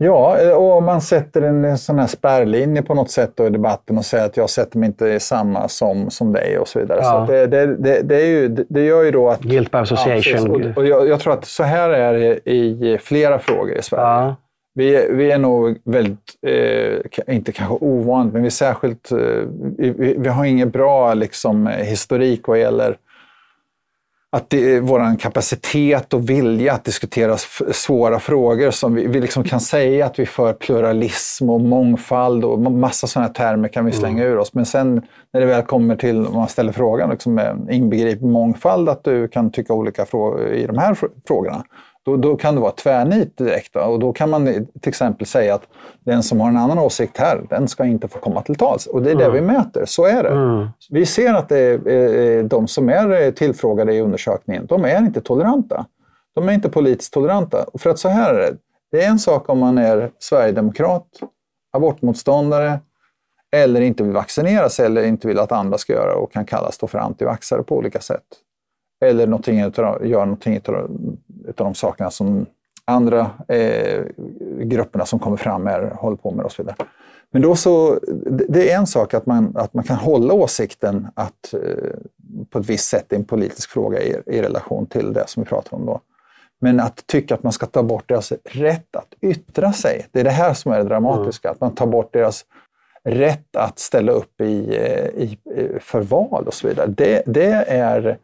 [0.00, 4.26] Ja, och man sätter en sån här spärrlinje på något sätt i debatten och säger
[4.26, 7.00] att jag sätter mig inte i samma som, som dig och så vidare.
[7.02, 7.26] Ja.
[7.26, 9.40] Så det, det, det, det, är ju, det gör ju då att...
[9.40, 10.62] Guilt by association.
[10.62, 13.82] Ja, och, och jag, jag, tror att så här är det i flera frågor i
[13.82, 14.04] Sverige.
[14.04, 14.36] Ja.
[14.74, 19.12] Vi, vi är nog väldigt, eh, inte kanske ovanligt, men vi är särskilt...
[19.12, 19.18] Eh,
[19.78, 22.96] vi, vi, har ingen bra liksom, historik vad gäller
[24.30, 27.36] att det är vår kapacitet och vilja att diskutera
[27.72, 32.58] svåra frågor som vi, vi liksom kan säga att vi för pluralism och mångfald och
[32.58, 34.32] massa sådana termer kan vi slänga mm.
[34.32, 34.54] ur oss.
[34.54, 39.04] Men sen när det väl kommer till, om man ställer frågan, liksom, inbegriper mångfald, att
[39.04, 40.02] du kan tycka olika
[40.52, 40.96] i de här
[41.28, 41.64] frågorna.
[42.08, 43.74] Då, då kan det vara tvärnit direkt.
[43.74, 43.84] Va?
[43.84, 44.44] Och då kan man
[44.80, 45.62] till exempel säga att
[46.04, 48.86] den som har en annan åsikt här, den ska inte få komma till tals.
[48.86, 49.26] Och det är mm.
[49.26, 50.30] det vi mäter, så är det.
[50.30, 50.68] Mm.
[50.90, 55.86] Vi ser att det är, de som är tillfrågade i undersökningen, de är inte toleranta.
[56.34, 57.64] De är inte politiskt toleranta.
[57.74, 58.56] För att så här är det.
[58.90, 61.06] Det är en sak om man är sverigedemokrat,
[61.72, 62.80] abortmotståndare,
[63.56, 66.78] eller inte vill vaccinera sig eller inte vill att andra ska göra och kan kallas
[66.78, 68.24] för antivaxare på olika sätt.
[69.04, 70.60] Eller någonting, gör någonting
[71.48, 72.46] utav de sakerna som
[72.84, 74.04] andra eh,
[74.58, 76.76] grupperna som kommer fram här håller på med och så vidare.
[77.30, 77.98] Men då så,
[78.48, 81.60] det är en sak att man, att man kan hålla åsikten att eh,
[82.50, 85.48] på ett visst sätt är en politisk fråga i, i relation till det som vi
[85.48, 86.00] pratar om då.
[86.60, 90.24] Men att tycka att man ska ta bort deras rätt att yttra sig, det är
[90.24, 91.48] det här som är det dramatiska.
[91.48, 91.54] Mm.
[91.54, 92.44] Att man tar bort deras
[93.04, 95.38] rätt att ställa upp i, eh, i,
[95.80, 96.86] för val och så vidare.
[96.86, 98.18] Det, det är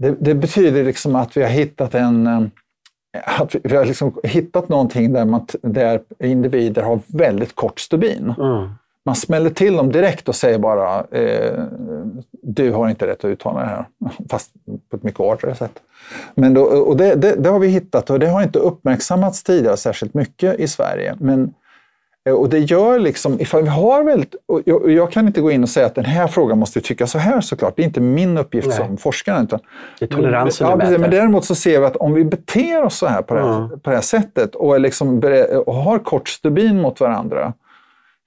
[0.00, 2.42] det, det, betyder liksom att vi har hittat en eh,
[3.38, 8.34] att vi har liksom hittat någonting där, man, där individer har väldigt kort stubin.
[8.38, 8.68] Mm.
[9.04, 11.64] Man smäller till dem direkt och säger bara eh,
[12.42, 13.84] du har inte rätt att uttala det här.
[14.30, 14.52] Fast
[14.90, 15.82] på ett mycket hårdare sätt.
[16.34, 19.76] Men då, och det, det, det, har vi hittat och det har inte uppmärksammats tidigare
[19.76, 21.16] särskilt mycket i Sverige.
[21.20, 21.54] Men
[22.32, 25.62] och det gör liksom, ifall vi har väldigt, och jag, jag, kan inte gå in
[25.62, 27.76] och säga att den här frågan måste tycka så här såklart.
[27.76, 28.76] Det är inte min uppgift Nej.
[28.76, 29.42] som forskare.
[29.42, 29.60] Utan,
[29.98, 32.98] det är toleransen ja, precis, Men däremot så ser vi att om vi beter oss
[32.98, 33.46] så här på, mm.
[33.46, 35.22] det, här, på det här sättet och, är liksom,
[35.66, 37.52] och har kort stubin mot varandra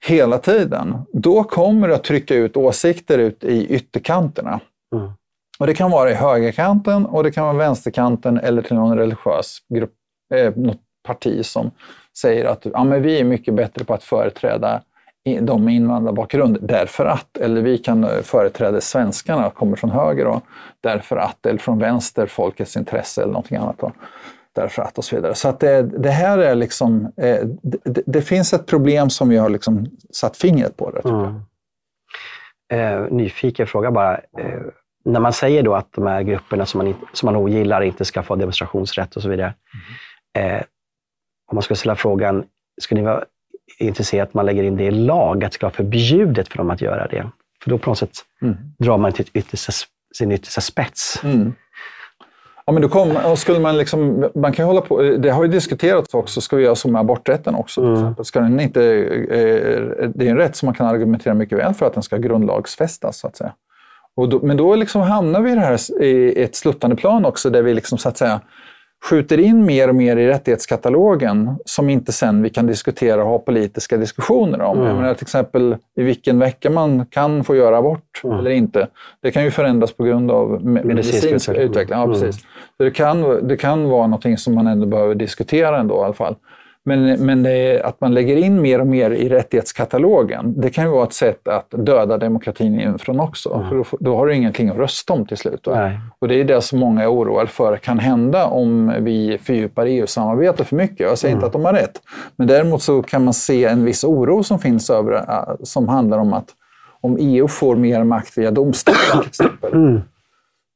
[0.04, 4.60] hela tiden, då kommer det att trycka ut åsikter ut i ytterkanterna.
[4.94, 5.10] Mm.
[5.58, 9.58] Och det kan vara i högerkanten och det kan vara vänsterkanten eller till någon religiös
[9.74, 9.92] grupp,
[10.34, 11.70] eh, något parti som
[12.18, 14.82] säger att ja, men vi är mycket bättre på att företräda
[15.40, 20.40] de med invandrarbakgrund därför att, eller vi kan företräda svenskarna, kommer från höger då,
[20.80, 23.78] därför att, eller från vänster, folkets intresse eller någonting annat.
[23.78, 23.92] Då,
[24.54, 25.34] därför att och så vidare.
[25.34, 29.36] Så att det, det här är liksom, eh, det, det, finns ett problem som vi
[29.36, 30.90] har liksom satt fingret på.
[30.90, 31.40] Det, mm.
[32.72, 34.14] eh, nyfiken fråga bara.
[34.14, 34.60] Eh,
[35.04, 38.22] när man säger då att de här grupperna som man, som man ogillar inte ska
[38.22, 39.54] få demonstrationsrätt och så vidare.
[40.36, 40.56] Mm.
[40.56, 40.62] Eh,
[41.54, 42.44] om man skulle ställa frågan,
[42.80, 43.24] skulle ni vara
[43.78, 46.70] intresserade att man lägger in det i lag, att det ska vara förbjudet för dem
[46.70, 47.30] att göra det?
[47.62, 48.10] För då på något sätt
[48.42, 48.56] mm.
[48.78, 49.72] drar man till yttersta,
[50.16, 51.20] sin yttersta spets.
[51.24, 51.52] Mm.
[52.66, 55.50] Ja, men då kom, och skulle man, liksom, man kan hålla på, det har ju
[55.50, 57.82] diskuterats också, ska vi göra som med aborträtten också?
[57.82, 58.14] Mm.
[58.24, 61.86] Ska den inte, eh, det är en rätt som man kan argumentera mycket väl för
[61.86, 63.18] att den ska grundlagsfästas.
[63.18, 63.52] Så att säga.
[64.16, 67.62] Då, men då liksom hamnar vi i, det här, i ett sluttande plan också, där
[67.62, 68.40] vi liksom, så att säga,
[69.04, 73.38] skjuter in mer och mer i rättighetskatalogen som inte sen vi kan diskutera och ha
[73.38, 74.76] politiska diskussioner om.
[74.76, 74.88] Mm.
[74.88, 78.38] Jag menar, till exempel i vilken vecka man kan få göra abort mm.
[78.38, 78.88] eller inte.
[79.20, 81.98] Det kan ju förändras på grund av medicinsk utveckling.
[81.98, 82.44] Ja, precis.
[82.44, 82.50] Mm.
[82.76, 86.36] det, kan, det kan vara någonting som man ändå behöver diskutera ändå i alla fall.
[86.86, 87.46] Men, men
[87.84, 91.48] att man lägger in mer och mer i rättighetskatalogen, det kan ju vara ett sätt
[91.48, 93.54] att döda demokratin inifrån också.
[93.54, 93.68] Mm.
[93.68, 95.66] För då, då, har du ingenting att rösta om till slut.
[96.18, 100.66] Och det är det som många är oroade för kan hända om vi fördjupar EU-samarbetet
[100.66, 101.00] för mycket.
[101.00, 101.38] Jag säger mm.
[101.38, 102.00] inte att de har rätt,
[102.36, 106.18] men däremot så kan man se en viss oro som finns över, äh, som handlar
[106.18, 106.48] om att
[107.00, 110.00] om EU får mer makt via domstolar till exempel, mm.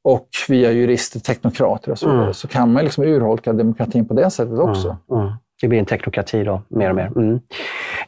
[0.03, 2.33] och via jurister, teknokrater och så vidare, mm.
[2.33, 4.97] så kan man liksom urholka demokratin på det sättet också.
[5.11, 5.31] Mm.
[5.61, 7.11] Det blir en teknokrati då, mer och mer.
[7.15, 7.39] Mm.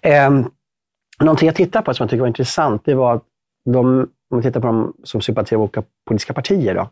[0.02, 0.48] Eh,
[1.20, 3.24] någonting jag tittade på som jag tycker var intressant, det var att
[3.66, 6.90] de, om man tittar på dem som sympatiserar med olika politiska partier, då,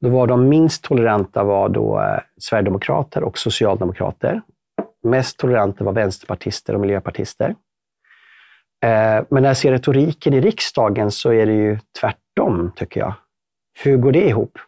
[0.00, 4.42] då var de minst toleranta var då eh, Sverigedemokrater och Socialdemokrater.
[5.02, 7.54] Mest toleranta var vänsterpartister och miljöpartister.
[8.84, 13.14] Eh, men när jag ser retoriken i riksdagen så är det ju tvärtom, tycker jag.
[13.84, 14.58] Hur går det ihop?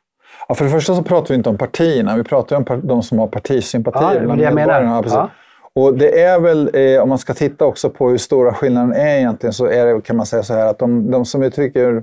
[0.51, 3.19] Ja, för det första så pratar vi inte om partierna, vi pratar om de som
[3.19, 4.23] har partisympatier.
[4.29, 5.05] Ja, det jag menar.
[5.09, 5.31] Ja,
[5.73, 9.17] och det är väl, eh, om man ska titta också på hur stora skillnaden är
[9.17, 12.03] egentligen, så är det, kan man säga så här att de, de som uttrycker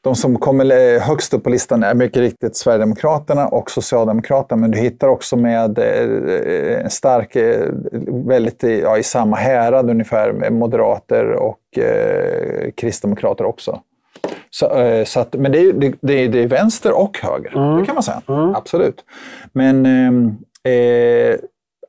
[0.00, 4.78] de som kommer högst upp på listan är mycket riktigt Sverigedemokraterna och Socialdemokraterna, men du
[4.78, 7.68] hittar också med eh, en stark, eh,
[8.26, 13.80] väldigt ja, i samma härad ungefär, med moderater och eh, kristdemokrater också.
[14.50, 17.78] Så, eh, så att, men det är, det, det, är, vänster och höger, mm.
[17.78, 18.22] det kan man säga.
[18.28, 18.54] Mm.
[18.54, 19.04] Absolut.
[19.52, 21.36] Men ehm, eh,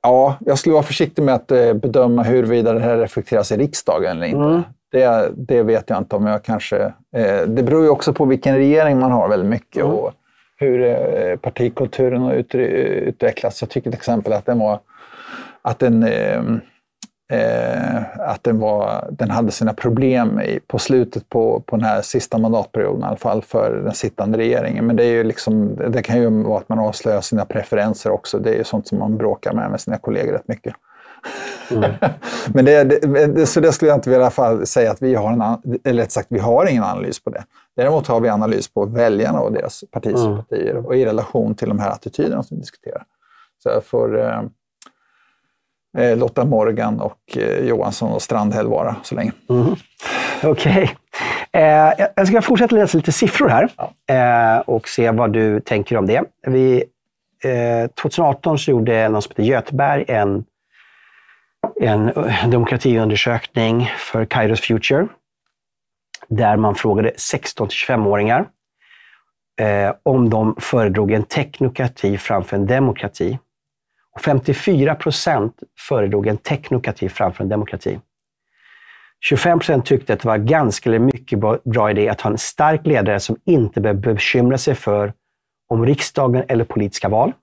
[0.01, 4.17] ja, jag skulle vara försiktig med att eh, bedöma huruvida det här reflekteras i riksdagen
[4.17, 4.39] eller inte.
[4.39, 4.61] Mm.
[4.91, 6.77] Det, det vet jag inte om jag kanske...
[7.15, 9.95] Eh, det beror ju också på vilken regering man har väldigt mycket mm.
[9.95, 10.11] och
[10.57, 13.61] hur eh, partikulturen har ut, utvecklats.
[13.61, 14.79] Jag tycker till exempel att den var
[15.61, 16.59] att den ehm,
[17.31, 22.01] eh, att den, var, den hade sina problem i, på slutet på, på den här
[22.01, 24.87] sista mandatperioden, i alla fall för den sittande regeringen.
[24.87, 28.39] Men det, är ju liksom, det kan ju vara att man avslöjar sina preferenser också.
[28.39, 30.75] Det är ju sånt som man bråkar med med sina kollegor rätt mycket.
[31.71, 31.91] Mm.
[32.53, 35.79] Men det, det, så det skulle jag inte vilja fall säga att vi har en,
[35.83, 37.43] eller sagt, vi har ingen analys på det.
[37.75, 40.85] Däremot har vi analys på väljarna och deras partisympatier mm.
[40.85, 43.03] och i relation till de här attityderna som vi diskuterar.
[43.63, 44.41] Så jag får, eh,
[45.97, 49.31] Lotta Morgan och eh, Johansson och Strandhäll vara så länge.
[49.49, 49.75] Mm.
[50.43, 50.71] Okej.
[50.71, 50.87] Okay.
[51.61, 54.15] Eh, jag ska fortsätta läsa lite siffror här ja.
[54.15, 56.23] eh, och se vad du tänker om det.
[56.47, 56.83] Vi,
[58.01, 60.43] 2018 eh, så gjorde någon som heter Göteberg en,
[61.81, 62.11] en
[62.51, 65.07] demokratiundersökning för Kairos Future
[66.27, 68.45] där man frågade 16 25-åringar
[69.59, 73.39] eh, om de föredrog en teknokrati framför en demokrati.
[74.15, 77.99] Och 54 procent föredrog en teknokrati framför en demokrati.
[79.23, 82.85] 25 procent tyckte att det var ganska eller mycket bra idé att ha en stark
[82.85, 85.13] ledare som inte behöver bekymra sig för
[85.69, 87.33] om riksdagen eller politiska val.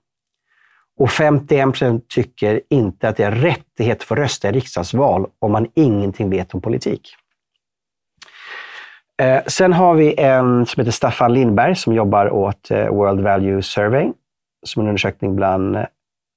[0.99, 5.51] Och 51 procent tycker inte att det är rättighet att få rösta i riksdagsval om
[5.51, 7.15] man ingenting vet om politik.
[9.21, 13.61] Eh, sen har vi en som heter Staffan Lindberg som jobbar åt eh, World Value
[13.61, 14.11] Survey,
[14.65, 15.77] som är en undersökning bland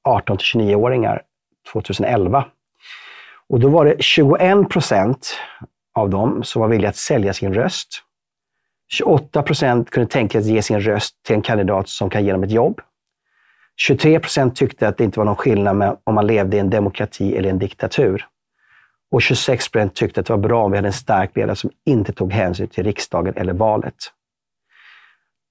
[0.05, 1.23] 18 till 29-åringar
[1.73, 2.45] 2011.
[3.49, 5.37] Och då var det 21 procent
[5.95, 7.89] av dem som var villiga att sälja sin röst.
[8.89, 12.33] 28 procent kunde tänka sig att ge sin röst till en kandidat som kan ge
[12.33, 12.81] dem ett jobb.
[13.77, 16.71] 23 procent tyckte att det inte var någon skillnad med om man levde i en
[16.71, 18.27] demokrati eller en diktatur.
[19.11, 21.71] Och 26 procent tyckte att det var bra om vi hade en stark ledare som
[21.87, 23.95] inte tog hänsyn till riksdagen eller valet.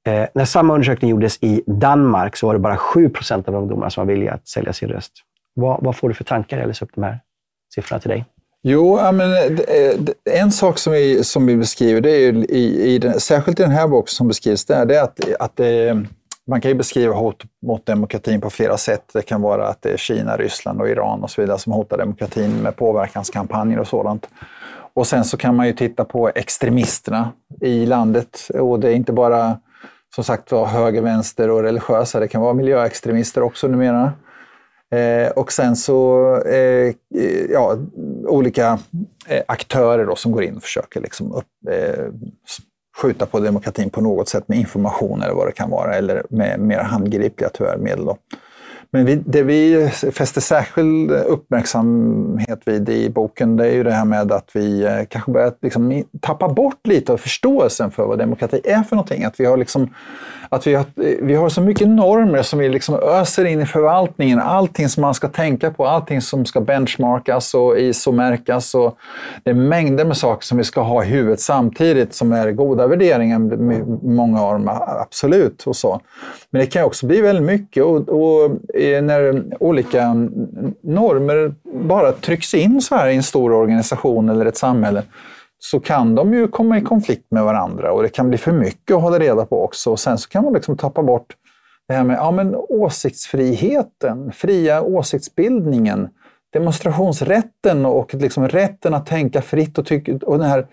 [0.07, 3.89] Eh, när samma undersökning gjordes i Danmark så var det bara 7 procent av ungdomarna
[3.89, 5.11] som var villiga att sälja sin röst.
[5.53, 7.19] Vad, vad får du för tankar när jag läser upp de här
[7.75, 8.25] siffrorna till dig?
[8.63, 12.93] Jo, men, eh, eh, en sak som vi, som vi beskriver, det är ju i,
[12.93, 16.03] i den, särskilt i den här boken som beskrivs där, det är att, att det,
[16.47, 19.03] man kan ju beskriva hot mot demokratin på flera sätt.
[19.13, 21.97] Det kan vara att det är Kina, Ryssland och Iran och så vidare som hotar
[21.97, 24.29] demokratin med påverkanskampanjer och sådant.
[24.93, 27.31] Och sen så kan man ju titta på extremisterna
[27.61, 28.47] i landet.
[28.53, 29.57] Och det är inte bara
[30.15, 32.19] som sagt var höger, vänster och religiösa.
[32.19, 34.13] Det kan vara miljöextremister också numera.
[34.91, 37.77] Eh, och sen så eh, eh, ja,
[38.25, 38.79] olika
[39.27, 42.05] eh, aktörer då som går in och försöker liksom upp, eh,
[43.01, 46.59] skjuta på demokratin på något sätt med information eller vad det kan vara, eller med
[46.59, 48.05] mer handgripliga tyvärr medel.
[48.05, 48.17] Då.
[48.93, 54.05] Men vi, det vi fäster särskild uppmärksamhet vid i boken, det är ju det här
[54.05, 58.61] med att vi eh, kanske börjar liksom tappa bort lite av förståelsen för vad demokrati
[58.63, 59.23] är för någonting.
[59.23, 59.89] Att vi har liksom
[60.53, 63.65] att vi har, eh, vi har så mycket normer som vi liksom öser in i
[63.65, 64.39] förvaltningen.
[64.39, 68.75] Allting som man ska tänka på, allting som ska benchmarkas och ISO-märkas.
[68.75, 68.97] Och
[69.43, 72.87] det är mängder med saker som vi ska ha i huvudet samtidigt som är goda
[72.87, 73.39] värderingar,
[74.07, 74.69] många av dem
[75.01, 75.63] absolut.
[75.63, 76.01] Och så.
[76.49, 78.51] Men det kan också bli väldigt mycket och, och
[79.01, 80.13] när olika
[80.83, 81.53] normer
[81.87, 85.03] bara trycks in så här i en stor organisation eller ett samhälle
[85.59, 88.95] så kan de ju komma i konflikt med varandra och det kan bli för mycket
[88.95, 89.91] att hålla reda på också.
[89.91, 91.35] Och sen så kan man liksom tappa bort
[91.87, 96.09] det här med ja, men åsiktsfriheten, fria åsiktsbildningen,
[96.53, 100.67] demonstrationsrätten och liksom rätten att tänka fritt och, tycka, och den här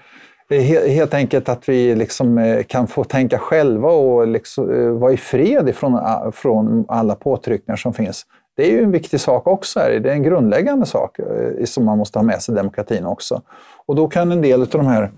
[0.51, 5.17] Helt enkelt att vi liksom eh, kan få tänka själva och liksom eh, vara i
[5.17, 6.01] fred ifrån,
[6.33, 8.27] från alla påtryckningar som finns.
[8.57, 9.81] Det är ju en viktig sak också.
[9.81, 9.91] Här.
[9.91, 13.43] Det är en grundläggande sak eh, som man måste ha med sig i demokratin också.
[13.87, 15.11] Och då kan en del av de här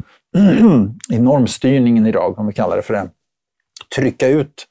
[1.18, 3.08] normstyrningen idag, om vi kallar det för det,
[3.96, 4.66] trycka ut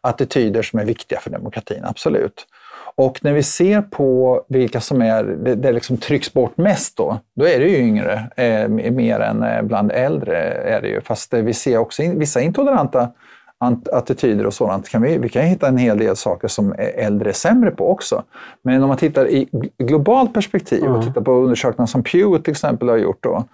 [0.00, 2.46] attityder som är viktiga för demokratin, absolut.
[2.96, 5.24] Och när vi ser på vilka som är,
[5.56, 9.62] det, liksom trycks bort mest då, då är det ju yngre, eh, mer än eh,
[9.62, 10.38] bland äldre.
[10.52, 11.00] är det ju.
[11.00, 13.08] Fast eh, vi ser också in, vissa intoleranta
[13.92, 14.88] attityder och sådant.
[14.88, 18.22] Kan vi, vi kan hitta en hel del saker som äldre är sämre på också.
[18.62, 21.02] Men om man tittar i globalt perspektiv och mm.
[21.02, 23.44] tittar på undersökningar som Pew till exempel har gjort då,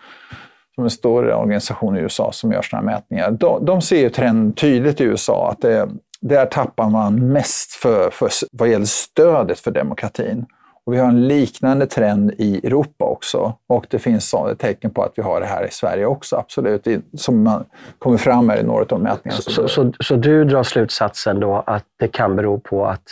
[0.74, 3.30] som en stor organisation i USA som gör sådana här mätningar.
[3.30, 5.88] De, de ser ju trenden tydligt i USA att det,
[6.21, 10.47] där tappar man mest för, för, vad gäller stödet för demokratin.
[10.85, 13.55] Och vi har en liknande trend i Europa också.
[13.66, 16.87] Och det finns tecken på att vi har det här i Sverige också, absolut.
[17.14, 17.64] Som man
[17.99, 19.43] kommer fram här i några av mätningarna.
[19.43, 23.05] Så, så, så, så, du drar slutsatsen då att det kan bero på att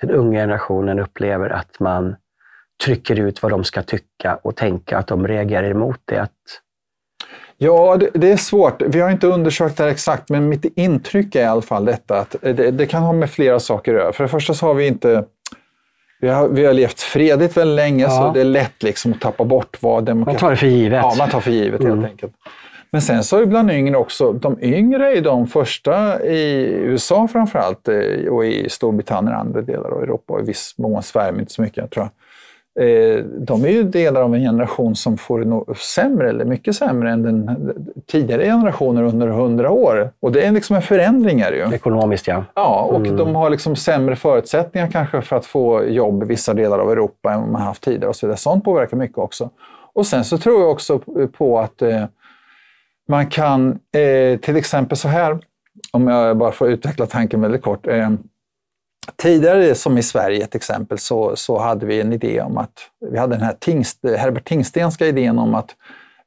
[0.00, 2.16] den unga generationen upplever att man
[2.84, 6.18] trycker ut vad de ska tycka och tänka, att de reagerar emot det?
[6.18, 6.32] Att...
[7.60, 8.82] Ja, det, det, är svårt.
[8.82, 12.18] Vi har inte undersökt det här exakt, men mitt intryck är i alla fall detta
[12.18, 14.12] att det, det kan ha med flera saker att göra.
[14.12, 15.24] För det första så har vi inte
[16.20, 18.10] vi har, vi har levt fredligt väldigt länge, ja.
[18.10, 20.34] så det är lätt liksom att tappa bort vad demokrati...
[20.34, 21.00] Man tar det för givet.
[21.02, 21.98] Ja, man tar för givet mm.
[21.98, 22.32] helt enkelt.
[22.90, 27.88] Men sen så är bland yngre också, de yngre är de första i USA framförallt
[27.88, 31.40] eh, och i Storbritannien och andra delar av Europa och i viss mån Sverige, men
[31.40, 32.10] inte så mycket tror jag.
[32.80, 37.22] Eh, de är ju delar av en generation som får sämre, eller mycket sämre än
[37.22, 37.58] den
[38.06, 40.10] tidigare generationer under hundra år.
[40.20, 41.40] Och det är liksom en förändring.
[41.40, 41.74] Är det ju.
[41.74, 42.44] Ekonomiskt ja.
[42.54, 43.16] Ja, och mm.
[43.16, 47.32] de har liksom sämre förutsättningar kanske för att få jobb i vissa delar av Europa
[47.32, 48.08] än man haft tidigare.
[48.08, 48.38] Och så vidare.
[48.38, 49.50] Sånt påverkar mycket också.
[49.92, 51.00] Och sen så tror jag också
[51.32, 52.04] på att eh,
[53.08, 55.38] man kan, eh, till exempel så här,
[55.92, 57.86] om jag bara får utveckla tanken väldigt kort.
[57.86, 58.10] Eh,
[59.16, 62.72] Tidigare, som i Sverige till exempel, så, så hade vi en idé om att,
[63.10, 65.74] vi hade den här Tingst, Herbert Tingstenska idén om att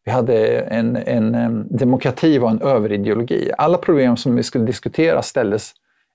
[0.05, 3.51] vi hade en, en, en, demokrati var en överideologi.
[3.57, 5.73] Alla problem som vi skulle diskutera ställdes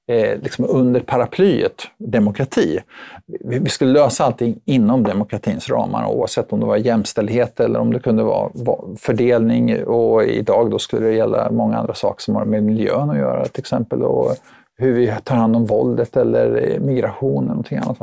[0.09, 2.79] eh, liksom under paraplyet demokrati.
[3.27, 7.93] Vi, vi, skulle lösa allting inom demokratins ramar oavsett om det var jämställdhet eller om
[7.93, 8.51] det kunde vara,
[8.99, 13.19] fördelning och idag då skulle det gälla många andra saker som har med miljön att
[13.19, 14.37] göra till exempel och
[14.79, 17.99] hur vi tar hand om våldet eller migration eller någonting annat.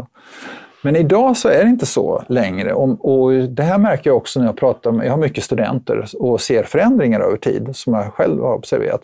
[0.84, 2.74] Men idag så är det inte så längre.
[2.74, 6.06] Och, och, det här märker jag också när jag pratar med, jag har mycket studenter
[6.20, 9.02] och ser förändringar över tid som jag själv har observerat.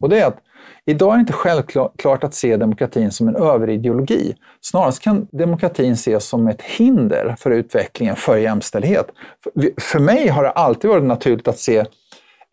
[0.00, 0.38] Och det är att
[0.86, 4.34] idag är det inte självklart att se demokratin som en överideologi.
[4.60, 9.06] Snarast kan demokratin ses som ett hinder för utvecklingen för jämställdhet.
[9.44, 11.84] För, för mig har det alltid varit naturligt att se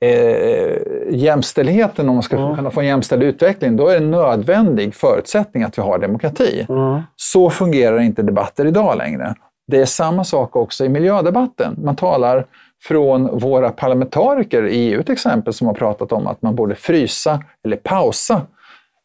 [0.06, 0.78] eh,
[1.10, 2.56] jämställdheten, om man ska mm.
[2.56, 6.66] kunna få en jämställd utveckling, då är det en nödvändig förutsättning att vi har demokrati.
[6.70, 7.02] Mm.
[7.16, 9.36] Så fungerar inte debatter idag längre.
[9.68, 11.76] Det är samma sak också i miljödebatten.
[11.84, 12.46] Man talar
[12.84, 17.44] från våra parlamentariker i EU till exempel som har pratat om att man borde frysa
[17.66, 18.42] eller pausa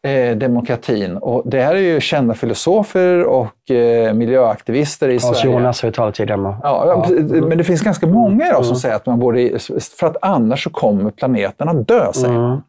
[0.02, 1.16] eh, demokratin.
[1.16, 5.54] Och det här är ju kända filosofer och eh, miljöaktivister i Hans Sverige.
[5.54, 6.56] Jonas har vi talat tidigare om.
[6.62, 9.58] Ja, ja, men det finns ganska många idag som säger att man borde...
[9.98, 12.34] För att annars så kommer planeten att dö, säger.
[12.34, 12.60] Mm.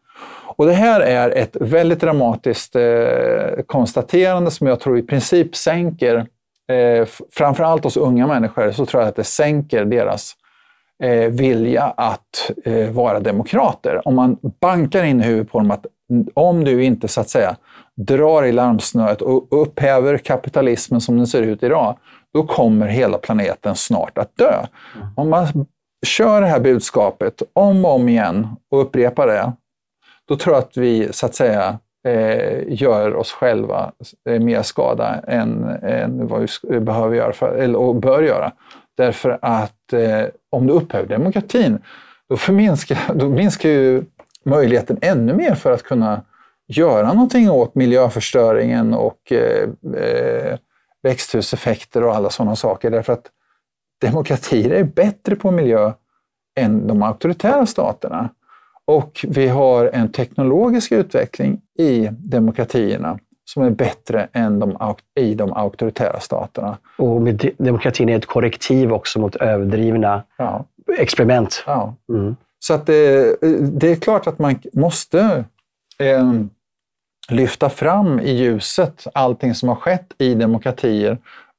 [0.56, 2.84] Och det här är ett väldigt dramatiskt eh,
[3.66, 6.16] konstaterande som jag tror i princip sänker,
[6.72, 10.34] eh, framförallt hos unga människor, så tror jag att det sänker deras
[11.04, 14.08] eh, vilja att eh, vara demokrater.
[14.08, 15.86] Om man bankar in i huvudet på dem att
[16.34, 17.56] om du inte så att säga
[17.96, 21.98] drar i larmsnöret och upphäver kapitalismen som den ser ut idag,
[22.34, 24.66] då kommer hela planeten snart att dö.
[25.16, 25.66] Om man
[26.06, 29.52] kör det här budskapet om och om igen och upprepar det,
[30.28, 33.92] då tror jag att vi så att säga eh, gör oss själva
[34.30, 38.52] eh, mer skada än, än vad vi behöver göra för, eller, och bör göra.
[38.98, 41.80] Därför att eh, om du upphäver demokratin,
[42.30, 44.04] då, förminskar, då minskar ju
[44.46, 46.22] möjligheten ännu mer för att kunna
[46.68, 50.58] göra någonting åt miljöförstöringen och eh, eh,
[51.04, 52.92] växthuseffekter och alla sådana saker.
[52.92, 53.26] Därför att
[54.02, 55.92] demokratier är bättre på miljö
[56.56, 58.30] än de auktoritära staterna.
[58.86, 65.54] Och vi har en teknologisk utveckling i demokratierna som är bättre än de, i de
[65.54, 66.78] auktoritära staterna.
[66.98, 70.66] Och med demokratin är ett korrektiv också mot överdrivna ja.
[71.00, 71.64] experiment.
[71.68, 71.96] Ja.
[72.10, 72.36] Mm.
[72.64, 73.36] Så att det,
[73.80, 75.46] det, är klart att man måste
[76.00, 76.34] eh,
[77.30, 81.18] lyfta fram i ljuset allting som har skett i demokratier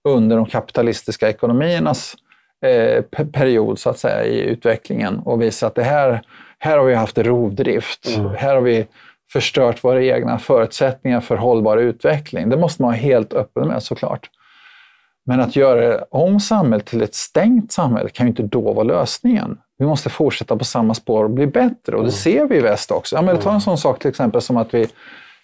[0.08, 2.14] under de kapitalistiska ekonomiernas
[2.66, 3.02] eh,
[3.32, 6.22] period så att säga i utvecklingen och visa att det här,
[6.58, 8.16] här har vi haft rovdrift.
[8.16, 8.30] Mm.
[8.36, 8.86] Här har vi
[9.32, 12.48] förstört våra egna förutsättningar för hållbar utveckling.
[12.48, 14.30] Det måste man vara helt öppen med såklart.
[15.26, 19.58] Men att göra om samhället till ett stängt samhälle kan ju inte då vara lösningen.
[19.78, 22.10] Vi måste fortsätta på samma spår och bli bättre och det mm.
[22.10, 23.16] ser vi i väst också.
[23.16, 24.86] Ja, men ta en sån sak till exempel som att vi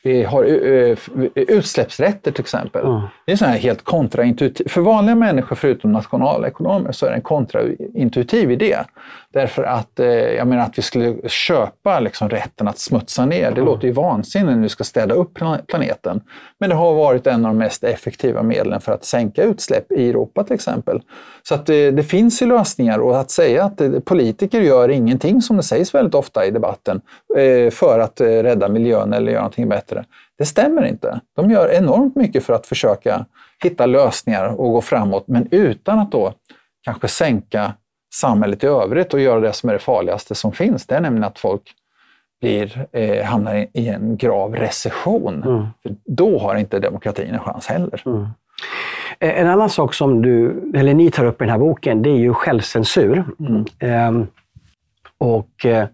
[0.02, 0.98] vi har uh,
[1.34, 2.86] utsläppsrätter till exempel.
[3.30, 4.70] Det är så här helt kontraintuitivt.
[4.70, 8.76] För vanliga människor, förutom nationalekonomer, så är det en kontraintuitiv idé.
[9.32, 13.46] Därför att, eh, jag menar att vi skulle köpa liksom, rätten att smutsa ner, det
[13.46, 13.64] mm.
[13.64, 15.34] låter ju vansinnigt när vi ska städa upp
[15.66, 16.20] planeten.
[16.60, 20.10] Men det har varit en av de mest effektiva medlen för att sänka utsläpp i
[20.10, 21.00] Europa till exempel.
[21.42, 25.42] Så att det, det finns ju lösningar och att säga att eh, politiker gör ingenting,
[25.42, 27.00] som det sägs väldigt ofta i debatten,
[27.36, 30.04] eh, för att eh, rädda miljön eller göra någonting bättre.
[30.41, 31.20] Det stämmer inte.
[31.36, 33.26] De gör enormt mycket för att försöka
[33.62, 36.32] hitta lösningar och gå framåt, men utan att då
[36.84, 37.72] kanske sänka
[38.14, 40.86] samhället i övrigt och göra det som är det farligaste som finns.
[40.86, 41.62] Det är nämligen att folk
[42.41, 45.43] blir, eh, hamnar i en grav recession.
[45.43, 45.66] Mm.
[45.82, 48.03] För då har inte demokratin en chans heller.
[48.07, 48.26] Mm.
[49.18, 52.11] Eh, en annan sak som du, eller ni tar upp i den här boken, det
[52.11, 53.24] är ju självcensur.
[53.41, 53.64] Mm.
[53.78, 54.26] Ehm,
[55.18, 55.88] och eh,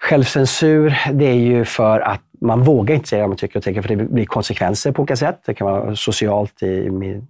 [0.00, 3.82] självcensur, det är ju för att man vågar inte säga vad man tycker och tänker,
[3.82, 5.40] för det blir konsekvenser på olika sätt.
[5.46, 7.26] Det kan vara socialt i min,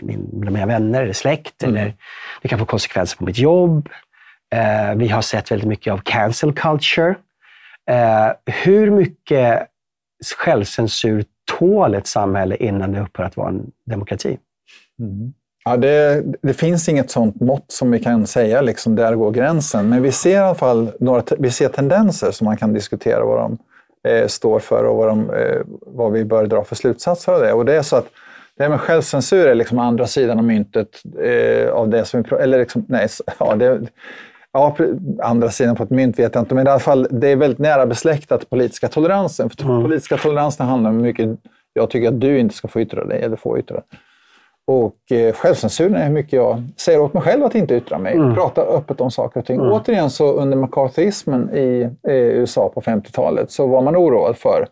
[0.00, 1.76] i min, bland mina vänner eller släkt, mm.
[1.76, 1.94] eller
[2.42, 3.88] det kan få konsekvenser på mitt jobb.
[4.54, 7.14] Eh, vi har sett väldigt mycket av cancel culture.
[7.90, 9.66] Eh, hur mycket
[10.38, 11.24] självcensur
[11.58, 14.38] tål ett samhälle innan det upphör att vara en demokrati?
[15.00, 15.32] Mm.
[15.64, 19.88] Ja, det, det, finns inget sånt mått som vi kan säga, liksom, där går gränsen.
[19.88, 23.38] Men vi ser i alla fall några vi ser tendenser som man kan diskutera vad
[23.38, 23.58] de
[24.04, 27.52] eh, står för och vad, de, eh, vad vi bör dra för slutsatser av det.
[27.52, 28.06] Och det är så att
[28.56, 32.36] det här med självcensur är liksom andra sidan av myntet eh, av det som vi
[32.36, 33.80] eller liksom, nej, ja, det,
[34.52, 34.76] ja,
[35.22, 37.58] andra sidan på ett mynt vet jag inte, men i alla fall det är väldigt
[37.58, 39.50] nära besläktat politiska toleransen.
[39.50, 39.82] För mm.
[39.82, 41.28] politiska toleransen handlar om mycket,
[41.72, 43.84] jag tycker att du inte ska få yttra dig eller få yttra dig.
[44.68, 48.14] Och eh, självcensuren är hur mycket jag säger åt mig själv att inte yttra mig.
[48.14, 48.34] Mm.
[48.34, 49.60] Prata öppet om saker och ting.
[49.60, 49.72] Mm.
[49.72, 54.66] Återigen, så under McCarthyismen i eh, USA på 50-talet så var man oroad för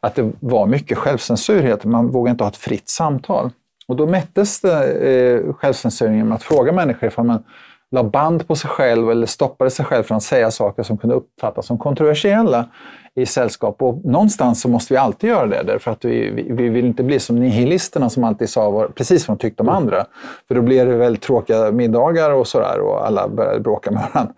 [0.00, 1.78] att det var mycket självcensur.
[1.84, 3.50] Man vågade inte ha ett fritt samtal.
[3.88, 7.44] Och då mättes det, eh, självcensuren genom att fråga människor ifall man
[7.90, 11.16] la band på sig själv eller stoppade sig själv från att säga saker som kunde
[11.16, 12.68] uppfattas som kontroversiella
[13.14, 13.82] i sällskap.
[13.82, 17.02] Och någonstans så måste vi alltid göra det, därför att vi, vi, vi vill inte
[17.02, 19.82] bli som nihilisterna som alltid sa var, precis vad de tyckte om mm.
[19.82, 20.04] andra.
[20.48, 24.34] För då blir det väldigt tråkiga middagar och sådär och alla började bråka med varandra.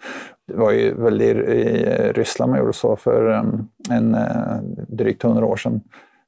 [0.49, 1.35] Det var ju väl i,
[2.15, 5.81] Ryssland man gjorde så för um, en, uh, drygt hundra år sedan.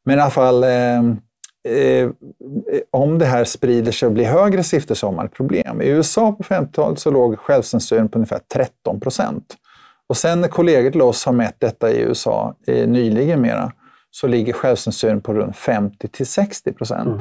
[0.05, 1.21] Men i alla fall, um,
[1.69, 2.11] Eh,
[2.91, 5.83] om det här sprider sig och blir högre siffror så har man ett problem.
[5.83, 9.57] I USA på 50-talet så låg självcensuren på ungefär 13 procent.
[10.07, 13.73] Och sen när kollegor till oss har mätt detta i USA eh, nyligen mera,
[14.11, 17.09] så ligger självcensuren på runt 50 till 60 procent.
[17.09, 17.21] Mm.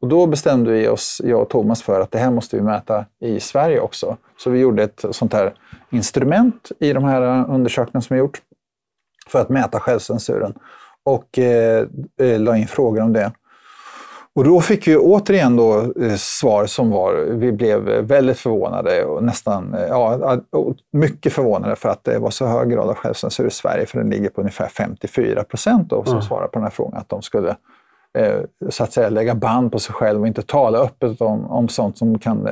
[0.00, 3.04] Och då bestämde vi oss, jag och Thomas, för att det här måste vi mäta
[3.20, 4.16] i Sverige också.
[4.36, 5.54] Så vi gjorde ett sånt här
[5.90, 8.42] instrument i de här undersökningarna som vi gjort
[9.28, 10.54] för att mäta självcensuren.
[11.04, 11.86] och eh,
[12.20, 13.32] eh, la in frågor om det.
[14.34, 19.24] Och då fick vi återigen då eh, svar som var, vi blev väldigt förvånade och
[19.24, 20.38] nästan, eh, ja,
[20.92, 24.10] mycket förvånade för att det var så hög grad av självcensur i Sverige, för den
[24.10, 26.22] ligger på ungefär 54 procent som mm.
[26.22, 27.56] svarar på den här frågan, att de skulle
[28.18, 31.68] eh, så att säga lägga band på sig själv och inte tala öppet om, om
[31.68, 32.48] sånt som kan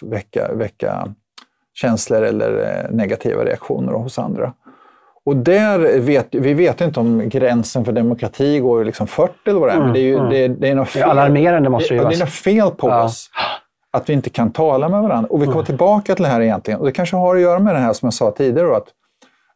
[0.00, 1.14] väcka, väcka
[1.74, 4.52] känslor eller negativa reaktioner hos andra.
[5.26, 9.68] Och där vet vi vet inte om gränsen för demokrati går liksom 40 eller vad
[9.68, 10.30] det är, mm, men det är, ju, mm.
[10.30, 11.00] det, det är något fel.
[11.00, 12.08] Det är alarmerande måste det vara.
[12.08, 13.04] Det är något fel på ja.
[13.04, 13.30] oss.
[13.90, 15.28] Att vi inte kan tala med varandra.
[15.30, 15.66] Och vi kommer mm.
[15.66, 16.80] tillbaka till det här egentligen.
[16.80, 18.88] Och det kanske har att göra med det här som jag sa tidigare, att,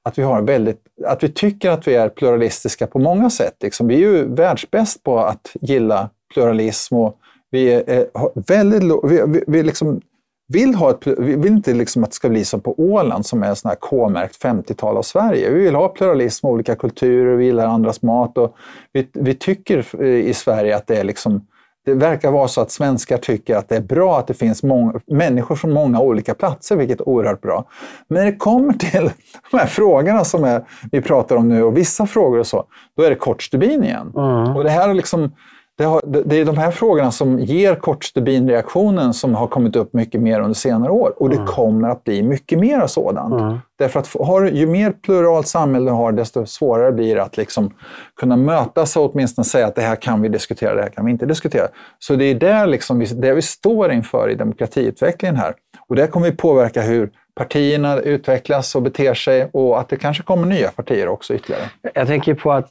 [0.02, 3.54] att, vi, har väldigt, att vi tycker att vi är pluralistiska på många sätt.
[3.60, 3.88] Liksom.
[3.88, 7.18] Vi är ju världsbäst på att gilla pluralism och
[7.50, 8.82] vi är, är väldigt...
[9.04, 10.00] Vi, vi, vi liksom,
[10.48, 13.42] vill, ha ett, vi vill inte liksom att det ska bli som på Åland som
[13.42, 15.50] är sån här K-märkt 50-tal av Sverige.
[15.50, 18.56] Vi vill ha pluralism, olika kulturer, vi gillar andras mat och
[18.92, 21.46] vi, vi tycker i Sverige att det är liksom
[21.88, 25.00] det verkar vara så att svenskar tycker att det är bra att det finns många,
[25.06, 27.64] människor från många olika platser, vilket är oerhört bra.
[28.08, 29.10] Men när det kommer till
[29.50, 32.64] de här frågorna som är, vi pratar om nu och vissa frågor och så,
[32.96, 34.12] då är det kort stubin igen.
[34.16, 34.56] Mm.
[34.56, 35.32] Och det här är liksom,
[35.78, 40.20] det, har, det, är de här frågorna som ger kortstubinreaktionen som har kommit upp mycket
[40.20, 41.12] mer under senare år.
[41.16, 41.46] Och det mm.
[41.46, 43.40] kommer att bli mycket mer sådant.
[43.40, 43.58] Mm.
[43.78, 47.74] Därför att har, ju mer pluralt samhälle du har, desto svårare blir det att liksom
[48.20, 51.10] kunna mötas och åtminstone säga att det här kan vi diskutera, det här kan vi
[51.10, 51.68] inte diskutera.
[51.98, 55.54] Så det är där liksom vi, det vi står inför i demokratiutvecklingen här.
[55.88, 60.22] Och det kommer vi påverka hur partierna utvecklas och beter sig och att det kanske
[60.22, 61.70] kommer nya partier också ytterligare.
[61.94, 62.70] Jag tänker på att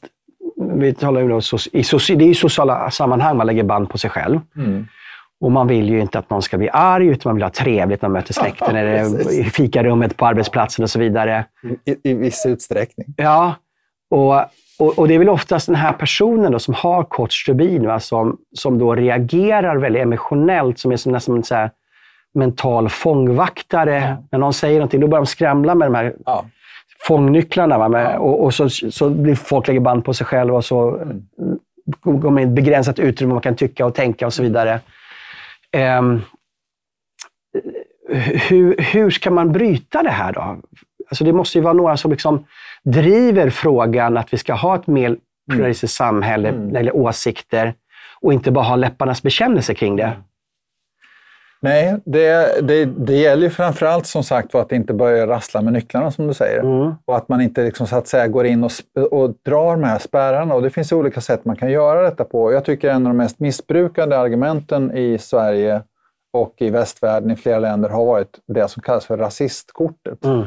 [0.79, 1.39] vi talar ju då,
[1.71, 4.39] i, det är i sociala sammanhang man lägger band på sig själv.
[4.55, 4.87] Mm.
[5.39, 8.01] Och man vill ju inte att någon ska bli arg, utan man vill ha trevligt
[8.01, 11.45] när man möter släkten, ja, eller i fikarummet på arbetsplatsen och så vidare.
[11.85, 13.07] I, i viss utsträckning.
[13.17, 13.55] Ja,
[14.09, 14.35] och,
[14.79, 17.99] och, och, det är väl oftast den här personen då, som har kort stubin, va,
[17.99, 21.71] som, som då reagerar väldigt emotionellt, som är som nästan så här
[22.33, 23.99] mental fångvaktare.
[23.99, 24.27] Ja.
[24.31, 26.45] När någon säger någonting, då börjar de skramla med de här ja
[26.99, 27.77] fångnycklarna.
[27.77, 27.89] Va?
[27.89, 31.21] Med, och, och, så, så blir folk lägger band på sig själva och så mm.
[32.03, 34.79] går man i ett begränsat utrymme man kan tycka och tänka och så vidare.
[35.99, 36.21] Um,
[38.49, 40.57] hur, hur ska man bryta det här då?
[41.09, 42.45] Alltså det måste ju vara några som liksom
[42.83, 45.17] driver frågan att vi ska ha ett mer
[45.51, 46.09] pluralistiskt mm.
[46.09, 46.61] samhälle mm.
[46.61, 47.73] när det gäller åsikter
[48.21, 50.13] och inte bara ha läpparnas bekännelse kring det.
[51.59, 56.11] Nej, det, det, det gäller ju framförallt som sagt att inte börja rassla med nycklarna
[56.11, 56.59] som du säger.
[56.59, 56.95] Mm.
[57.05, 58.71] Och att man inte liksom, så att säga, går in och,
[59.11, 60.55] och drar de här spärrarna.
[60.55, 62.51] Och det finns olika sätt man kan göra detta på.
[62.51, 65.81] Jag tycker en av de mest missbrukade argumenten i Sverige
[66.33, 70.25] och i västvärlden i flera länder har varit det som kallas för rasistkortet.
[70.25, 70.45] Mm.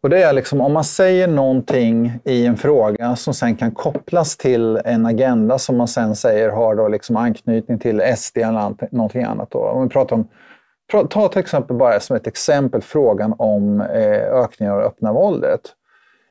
[0.00, 4.36] Och det är liksom om man säger någonting i en fråga som sen kan kopplas
[4.36, 9.22] till en agenda som man sen säger har då liksom anknytning till SD eller någonting
[9.22, 9.50] annat.
[9.50, 9.58] Då.
[9.58, 10.28] Om vi pratar om,
[11.08, 15.60] ta till exempel bara som ett exempel frågan om eh, ökningen av det öppna våldet.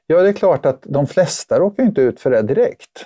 [0.07, 3.05] Ja, det är klart att de flesta råkar inte ut för det direkt.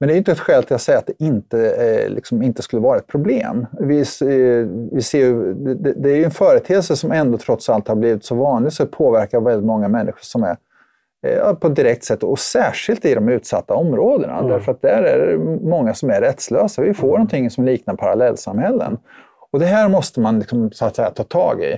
[0.00, 2.62] Men det är inte ett skäl till att säga att det inte, eh, liksom inte
[2.62, 3.66] skulle vara ett problem.
[3.80, 7.94] Vi, eh, vi ser det, det, är ju en företeelse som ändå trots allt har
[7.94, 10.56] blivit så vanlig så det påverkar väldigt många människor som är
[11.26, 14.38] eh, på ett direkt sätt och särskilt i de utsatta områdena.
[14.38, 14.50] Mm.
[14.50, 15.38] Därför att där är det
[15.68, 16.82] många som är rättslösa.
[16.82, 17.14] Vi får mm.
[17.14, 18.98] någonting som liknar parallellsamhällen.
[19.50, 21.76] Och det här måste man liksom, så att säga, ta tag i.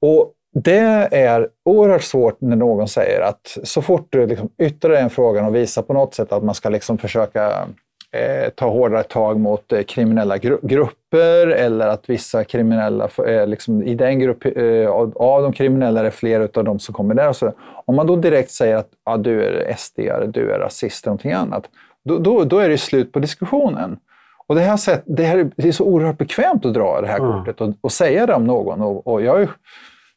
[0.00, 0.32] Och
[0.64, 5.46] det är oerhört svårt när någon säger att så fort du liksom yttrar en fråga
[5.46, 7.66] och visar på något sätt att man ska liksom försöka
[8.12, 13.82] eh, ta hårdare tag mot eh, kriminella gru grupper eller att vissa kriminella, eh, liksom,
[13.82, 17.28] i den grupp, eh, av de kriminella är det fler av de som kommer där.
[17.28, 17.52] Och så,
[17.84, 19.98] om man då direkt säger att ah, du är SD,
[20.28, 21.64] du är rasist eller någonting annat,
[22.04, 23.98] då, då, då, är det slut på diskussionen.
[24.46, 27.18] Och det, här sätt, det, här, det är så oerhört bekvämt att dra det här
[27.18, 27.32] mm.
[27.32, 28.80] kortet och, och säga det om någon.
[28.80, 29.48] Och, och jag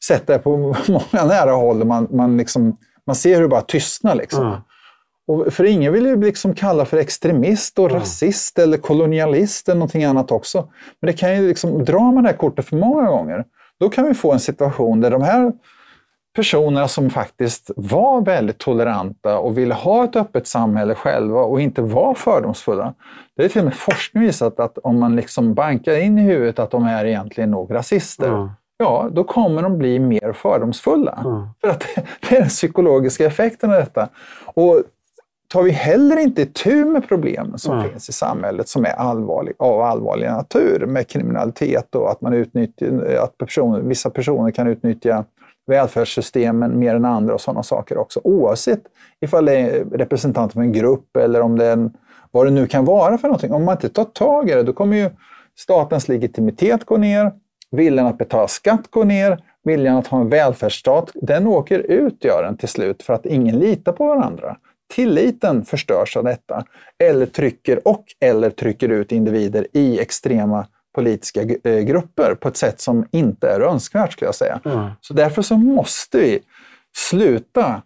[0.03, 1.85] sett det på många nära håll.
[1.85, 4.15] Man, man, liksom, man ser hur det bara tystnar.
[4.15, 4.47] Liksom.
[4.47, 4.59] Mm.
[5.27, 7.99] Och för ingen vill ju liksom kalla för extremist och mm.
[7.99, 10.69] rasist eller kolonialist eller någonting annat också.
[11.01, 13.45] Men det kan ju liksom, drar man det här kortet för många gånger,
[13.79, 15.53] då kan vi få en situation där de här
[16.35, 21.81] personerna som faktiskt var väldigt toleranta och ville ha ett öppet samhälle själva och inte
[21.81, 22.93] var fördomsfulla.
[23.37, 26.59] Det är till och med forskning visat att om man liksom bankar in i huvudet
[26.59, 31.23] att de är egentligen nog rasister, mm ja, då kommer de bli mer fördomsfulla.
[31.25, 31.47] Mm.
[31.61, 31.79] För att
[32.29, 34.09] det är den psykologiska effekten av detta.
[34.45, 34.83] Och
[35.47, 37.89] tar vi heller inte tur med problemen som mm.
[37.89, 43.17] finns i samhället som är allvarlig, av allvarlig natur med kriminalitet och att, man utnyttjar,
[43.23, 45.25] att personer, vissa personer kan utnyttja
[45.67, 48.21] välfärdssystemen mer än andra och sådana saker också.
[48.23, 48.81] Oavsett
[49.21, 51.93] ifall det är representanter för en grupp eller om det är en,
[52.31, 53.53] vad det nu kan vara för någonting.
[53.53, 55.09] Om man inte tar tag i det, då kommer ju
[55.57, 57.31] statens legitimitet gå ner,
[57.71, 62.43] viljan att betala skatt går ner, viljan att ha en välfärdsstat, den åker ut, gör
[62.43, 64.57] den till slut, för att ingen litar på varandra.
[64.93, 66.65] Tilliten förstörs av detta,
[67.03, 72.81] eller trycker och eller trycker ut individer i extrema politiska eh, grupper på ett sätt
[72.81, 74.59] som inte är önskvärt, skulle jag säga.
[74.65, 74.89] Mm.
[75.01, 76.39] Så därför så måste vi
[76.97, 77.81] sluta,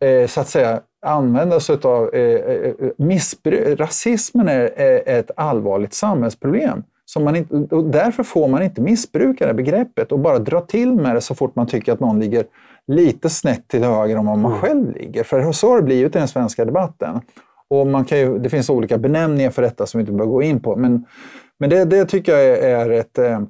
[0.00, 3.80] eh, så att säga, använda oss av eh, eh missbruk.
[3.80, 6.82] Rasismen är, är ett allvarligt samhällsproblem.
[7.14, 10.94] Som man inte, och därför får man inte missbruka det begreppet och bara dra till
[10.94, 12.44] med det så fort man tycker att någon ligger
[12.86, 14.60] lite snett till höger om var man mm.
[14.60, 15.24] själv ligger.
[15.24, 17.20] För så har det blivit i den svenska debatten.
[17.70, 20.42] Och man kan ju, det finns olika benämningar för detta som vi inte behöver gå
[20.42, 20.76] in på.
[20.76, 21.06] Men,
[21.58, 23.18] men det, det tycker jag är, är ett...
[23.18, 23.40] Eh,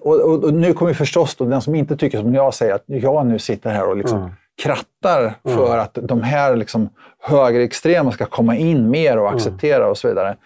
[0.00, 2.84] och, och, och, nu kommer förstås då den som inte tycker som jag säger att
[2.86, 4.30] jag nu sitter här och liksom mm.
[4.62, 5.58] krattar mm.
[5.58, 6.88] för att de här liksom
[7.22, 9.36] högerextrema ska komma in mer och mm.
[9.36, 10.36] acceptera och så vidare.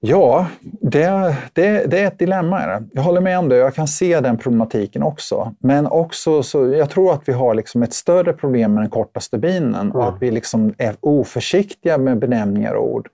[0.00, 2.82] Ja, det, det, det är ett dilemma.
[2.92, 3.56] Jag håller med om det.
[3.56, 5.54] Jag kan se den problematiken också.
[5.58, 9.20] Men också så, jag tror att vi har liksom ett större problem med den korta
[9.20, 9.92] stubinen mm.
[9.96, 13.08] och att vi liksom är oförsiktiga med benämningar och ord.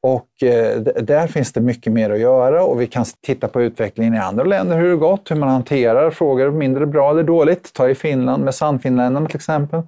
[0.00, 4.14] Och eh, där finns det mycket mer att göra och vi kan titta på utvecklingen
[4.14, 7.72] i andra länder, hur det gått, hur man hanterar frågor mindre bra eller dåligt.
[7.72, 9.82] Ta i Finland med Sannfinländarna till exempel.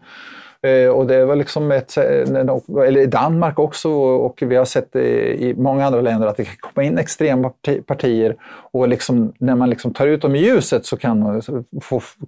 [0.67, 5.55] Eh, och det var liksom ett, eller i Danmark också och vi har sett i
[5.57, 7.53] många andra länder att det kan komma in extrema
[7.87, 8.37] partier
[8.71, 11.43] och liksom, när man liksom tar ut dem i ljuset så kan,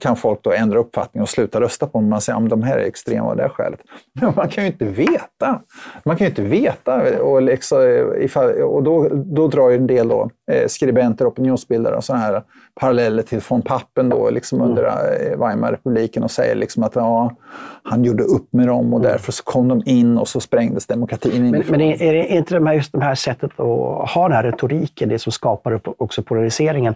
[0.00, 2.08] kan folk då ändra uppfattning och sluta rösta på dem.
[2.08, 3.80] Man säger att de här är extrema av det skälet.
[4.20, 5.60] Men man kan ju inte veta.
[6.04, 7.22] Man kan ju inte veta.
[7.22, 10.30] Och, liksom, eh, ifall, och då, då drar ju en del då,
[10.66, 12.42] skribenter, opinionsbildare och sådana här
[12.80, 14.70] paralleller till von Pappen då, liksom mm.
[14.70, 17.36] under eh, Weimarrepubliken och säger liksom att ja,
[17.82, 19.12] han gjorde upp med dem och mm.
[19.12, 21.78] därför så kom de in och så sprängdes demokratin inifrån.
[21.78, 24.42] Men, men är det inte de här, just det här sättet att ha den här
[24.42, 26.94] retoriken, det som skapar också polariseringen?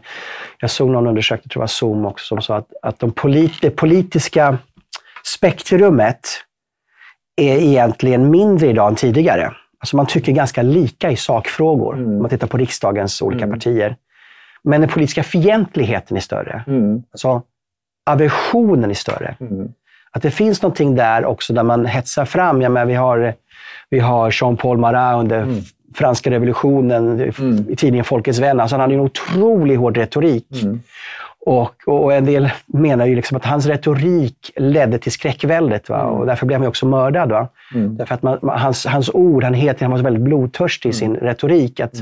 [0.61, 3.53] Jag såg någon undersökning, tror jag var Zoom också, som sa att, att de polit,
[3.63, 4.59] det politiska
[5.25, 6.21] spektrumet
[7.37, 9.53] är egentligen mindre idag än tidigare.
[9.85, 12.09] Alltså man tycker ganska lika i sakfrågor, mm.
[12.09, 13.59] om man tittar på riksdagens olika mm.
[13.59, 13.97] partier.
[14.63, 16.65] Men den politiska fientligheten är större.
[16.67, 17.03] Mm.
[17.13, 17.43] Alltså,
[18.11, 19.37] aversionen är större.
[19.41, 19.69] Mm.
[20.11, 22.63] Att det finns någonting där också där man hetsar fram.
[22.63, 23.35] Ja, men vi, har,
[23.91, 25.61] vi har Jean-Paul Marat under mm.
[25.95, 27.67] franska revolutionen mm.
[27.69, 28.61] i tidningen Folkets vän.
[28.61, 30.49] Alltså han hade en otroligt hård retorik.
[31.47, 31.59] Mm.
[31.59, 35.89] Och, och, en del menar ju liksom att hans retorik ledde till skräckväldet.
[35.89, 36.03] Va?
[36.03, 37.31] Och därför blev han också mördad.
[37.31, 37.49] Va?
[37.75, 37.97] Mm.
[37.97, 41.81] Därför att man, hans, hans ord, han, heter, han var väldigt blodtörstig i sin retorik.
[41.81, 41.95] Att,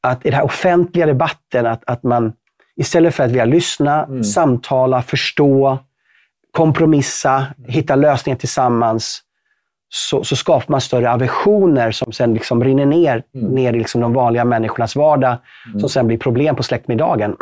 [0.00, 2.32] att i den här offentliga debatten, att, att man
[2.76, 4.24] istället för att vilja lyssna, mm.
[4.24, 5.78] samtala, förstå,
[6.50, 9.22] kompromissa, hitta lösningar tillsammans,
[9.94, 13.50] så, så skapar man större aversioner som sen liksom rinner ner, mm.
[13.50, 15.36] ner i liksom de vanliga människornas vardag,
[15.66, 15.80] mm.
[15.80, 17.36] som sen blir problem på släktmiddagen.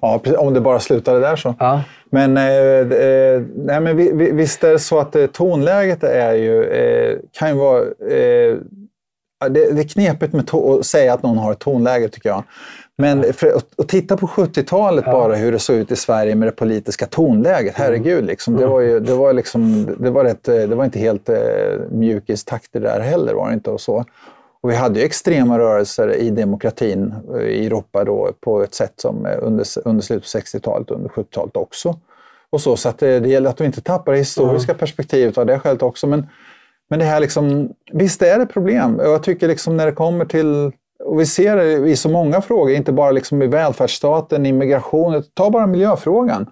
[0.00, 1.54] Ja, om det bara slutade där så.
[1.58, 1.82] Ja.
[2.10, 3.96] Men, eh, eh, nej, men
[4.36, 8.56] visst är det så att eh, tonläget är ju, eh, kan ju vara eh,
[9.48, 12.44] det, det är knepigt med att säga att någon har ett tonläge, tycker jag.
[12.98, 13.46] Men för,
[13.78, 15.12] att titta på 70-talet ja.
[15.12, 17.78] bara, hur det såg ut i Sverige med det politiska tonläget.
[17.78, 17.86] Mm.
[17.86, 21.28] Herregud, liksom, det, var ju, det, var liksom, det, var rätt, det var inte helt
[21.28, 21.36] eh,
[21.90, 23.34] mjukistakter där heller.
[23.34, 24.04] Var det inte, och så.
[24.64, 28.92] Och vi hade ju extrema rörelser i demokratin eh, i Europa då, på ett sätt
[28.96, 31.98] som eh, under, under slutet på 60-talet och under 70-talet också.
[32.50, 34.78] Och så så det, det gäller att vi inte tappar det historiska mm.
[34.78, 36.06] perspektivet av det skälet också.
[36.06, 36.26] Men,
[36.90, 39.00] men det här liksom, visst är det problem.
[39.02, 40.72] Jag tycker liksom när det kommer till,
[41.04, 45.50] och vi ser det i så många frågor, inte bara liksom i välfärdsstaten, immigration, ta
[45.50, 46.46] bara miljöfrågan.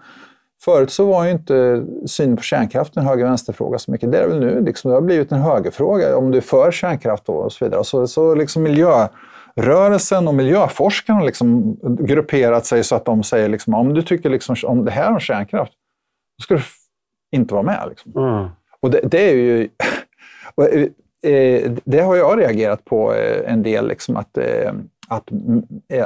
[0.65, 4.13] Förut så var ju inte synen på kärnkraft en höger-vänster-fråga så mycket.
[4.13, 4.65] Det är väl nu.
[4.65, 7.85] Liksom, det har blivit en högerfråga, om du är för kärnkraft och så vidare.
[7.85, 13.75] Så, så liksom miljörörelsen och miljöforskarna har liksom grupperat sig så att de säger liksom,
[13.75, 15.73] om du tycker liksom, om det här om kärnkraft,
[16.39, 16.63] då ska du
[17.33, 17.87] inte vara med.
[17.89, 18.13] Liksom.
[18.17, 18.49] Mm.
[18.81, 19.69] Och det, det, är ju
[21.25, 24.39] Eh, eh, det har jag reagerat på eh, en del, liksom att,
[25.09, 25.29] att,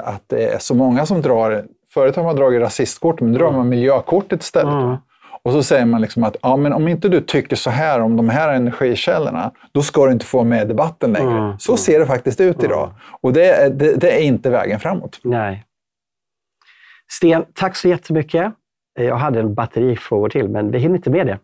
[0.04, 1.64] att det är så många som drar...
[1.96, 4.74] Förut har man dragit rasistkort, men nu drar man miljökortet istället.
[4.74, 4.96] Mm.
[5.42, 8.16] Och så säger man liksom att ja, men om inte du tycker så här om
[8.16, 11.38] de här energikällorna, då ska du inte få med debatten längre.
[11.38, 11.58] Mm.
[11.58, 12.90] Så ser det faktiskt ut idag.
[13.20, 15.20] Och det, det, det, är inte vägen framåt.
[15.22, 15.64] Nej.
[17.08, 18.52] Sten, tack så jättemycket.
[18.98, 21.38] Jag hade en batteri frågor till, men vi hinner inte med det.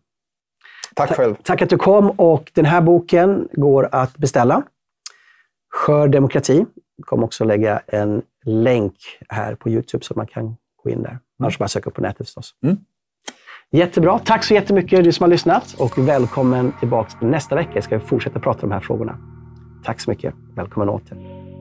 [0.94, 1.34] Tack själv.
[1.42, 4.62] Tack att du kom och den här boken går att beställa.
[5.74, 6.66] Skör demokrati.
[6.96, 8.94] Jag kommer också lägga en länk
[9.28, 11.10] här på Youtube så man kan gå in där.
[11.10, 11.20] Mm.
[11.38, 12.54] Annars bara söka på nätet förstås.
[12.62, 12.76] Mm.
[13.70, 14.18] Jättebra.
[14.18, 17.82] Tack så jättemycket du som har lyssnat och välkommen tillbaka nästa vecka.
[17.82, 19.18] ska vi fortsätta prata om de här frågorna.
[19.84, 20.34] Tack så mycket.
[20.56, 21.51] Välkommen åter.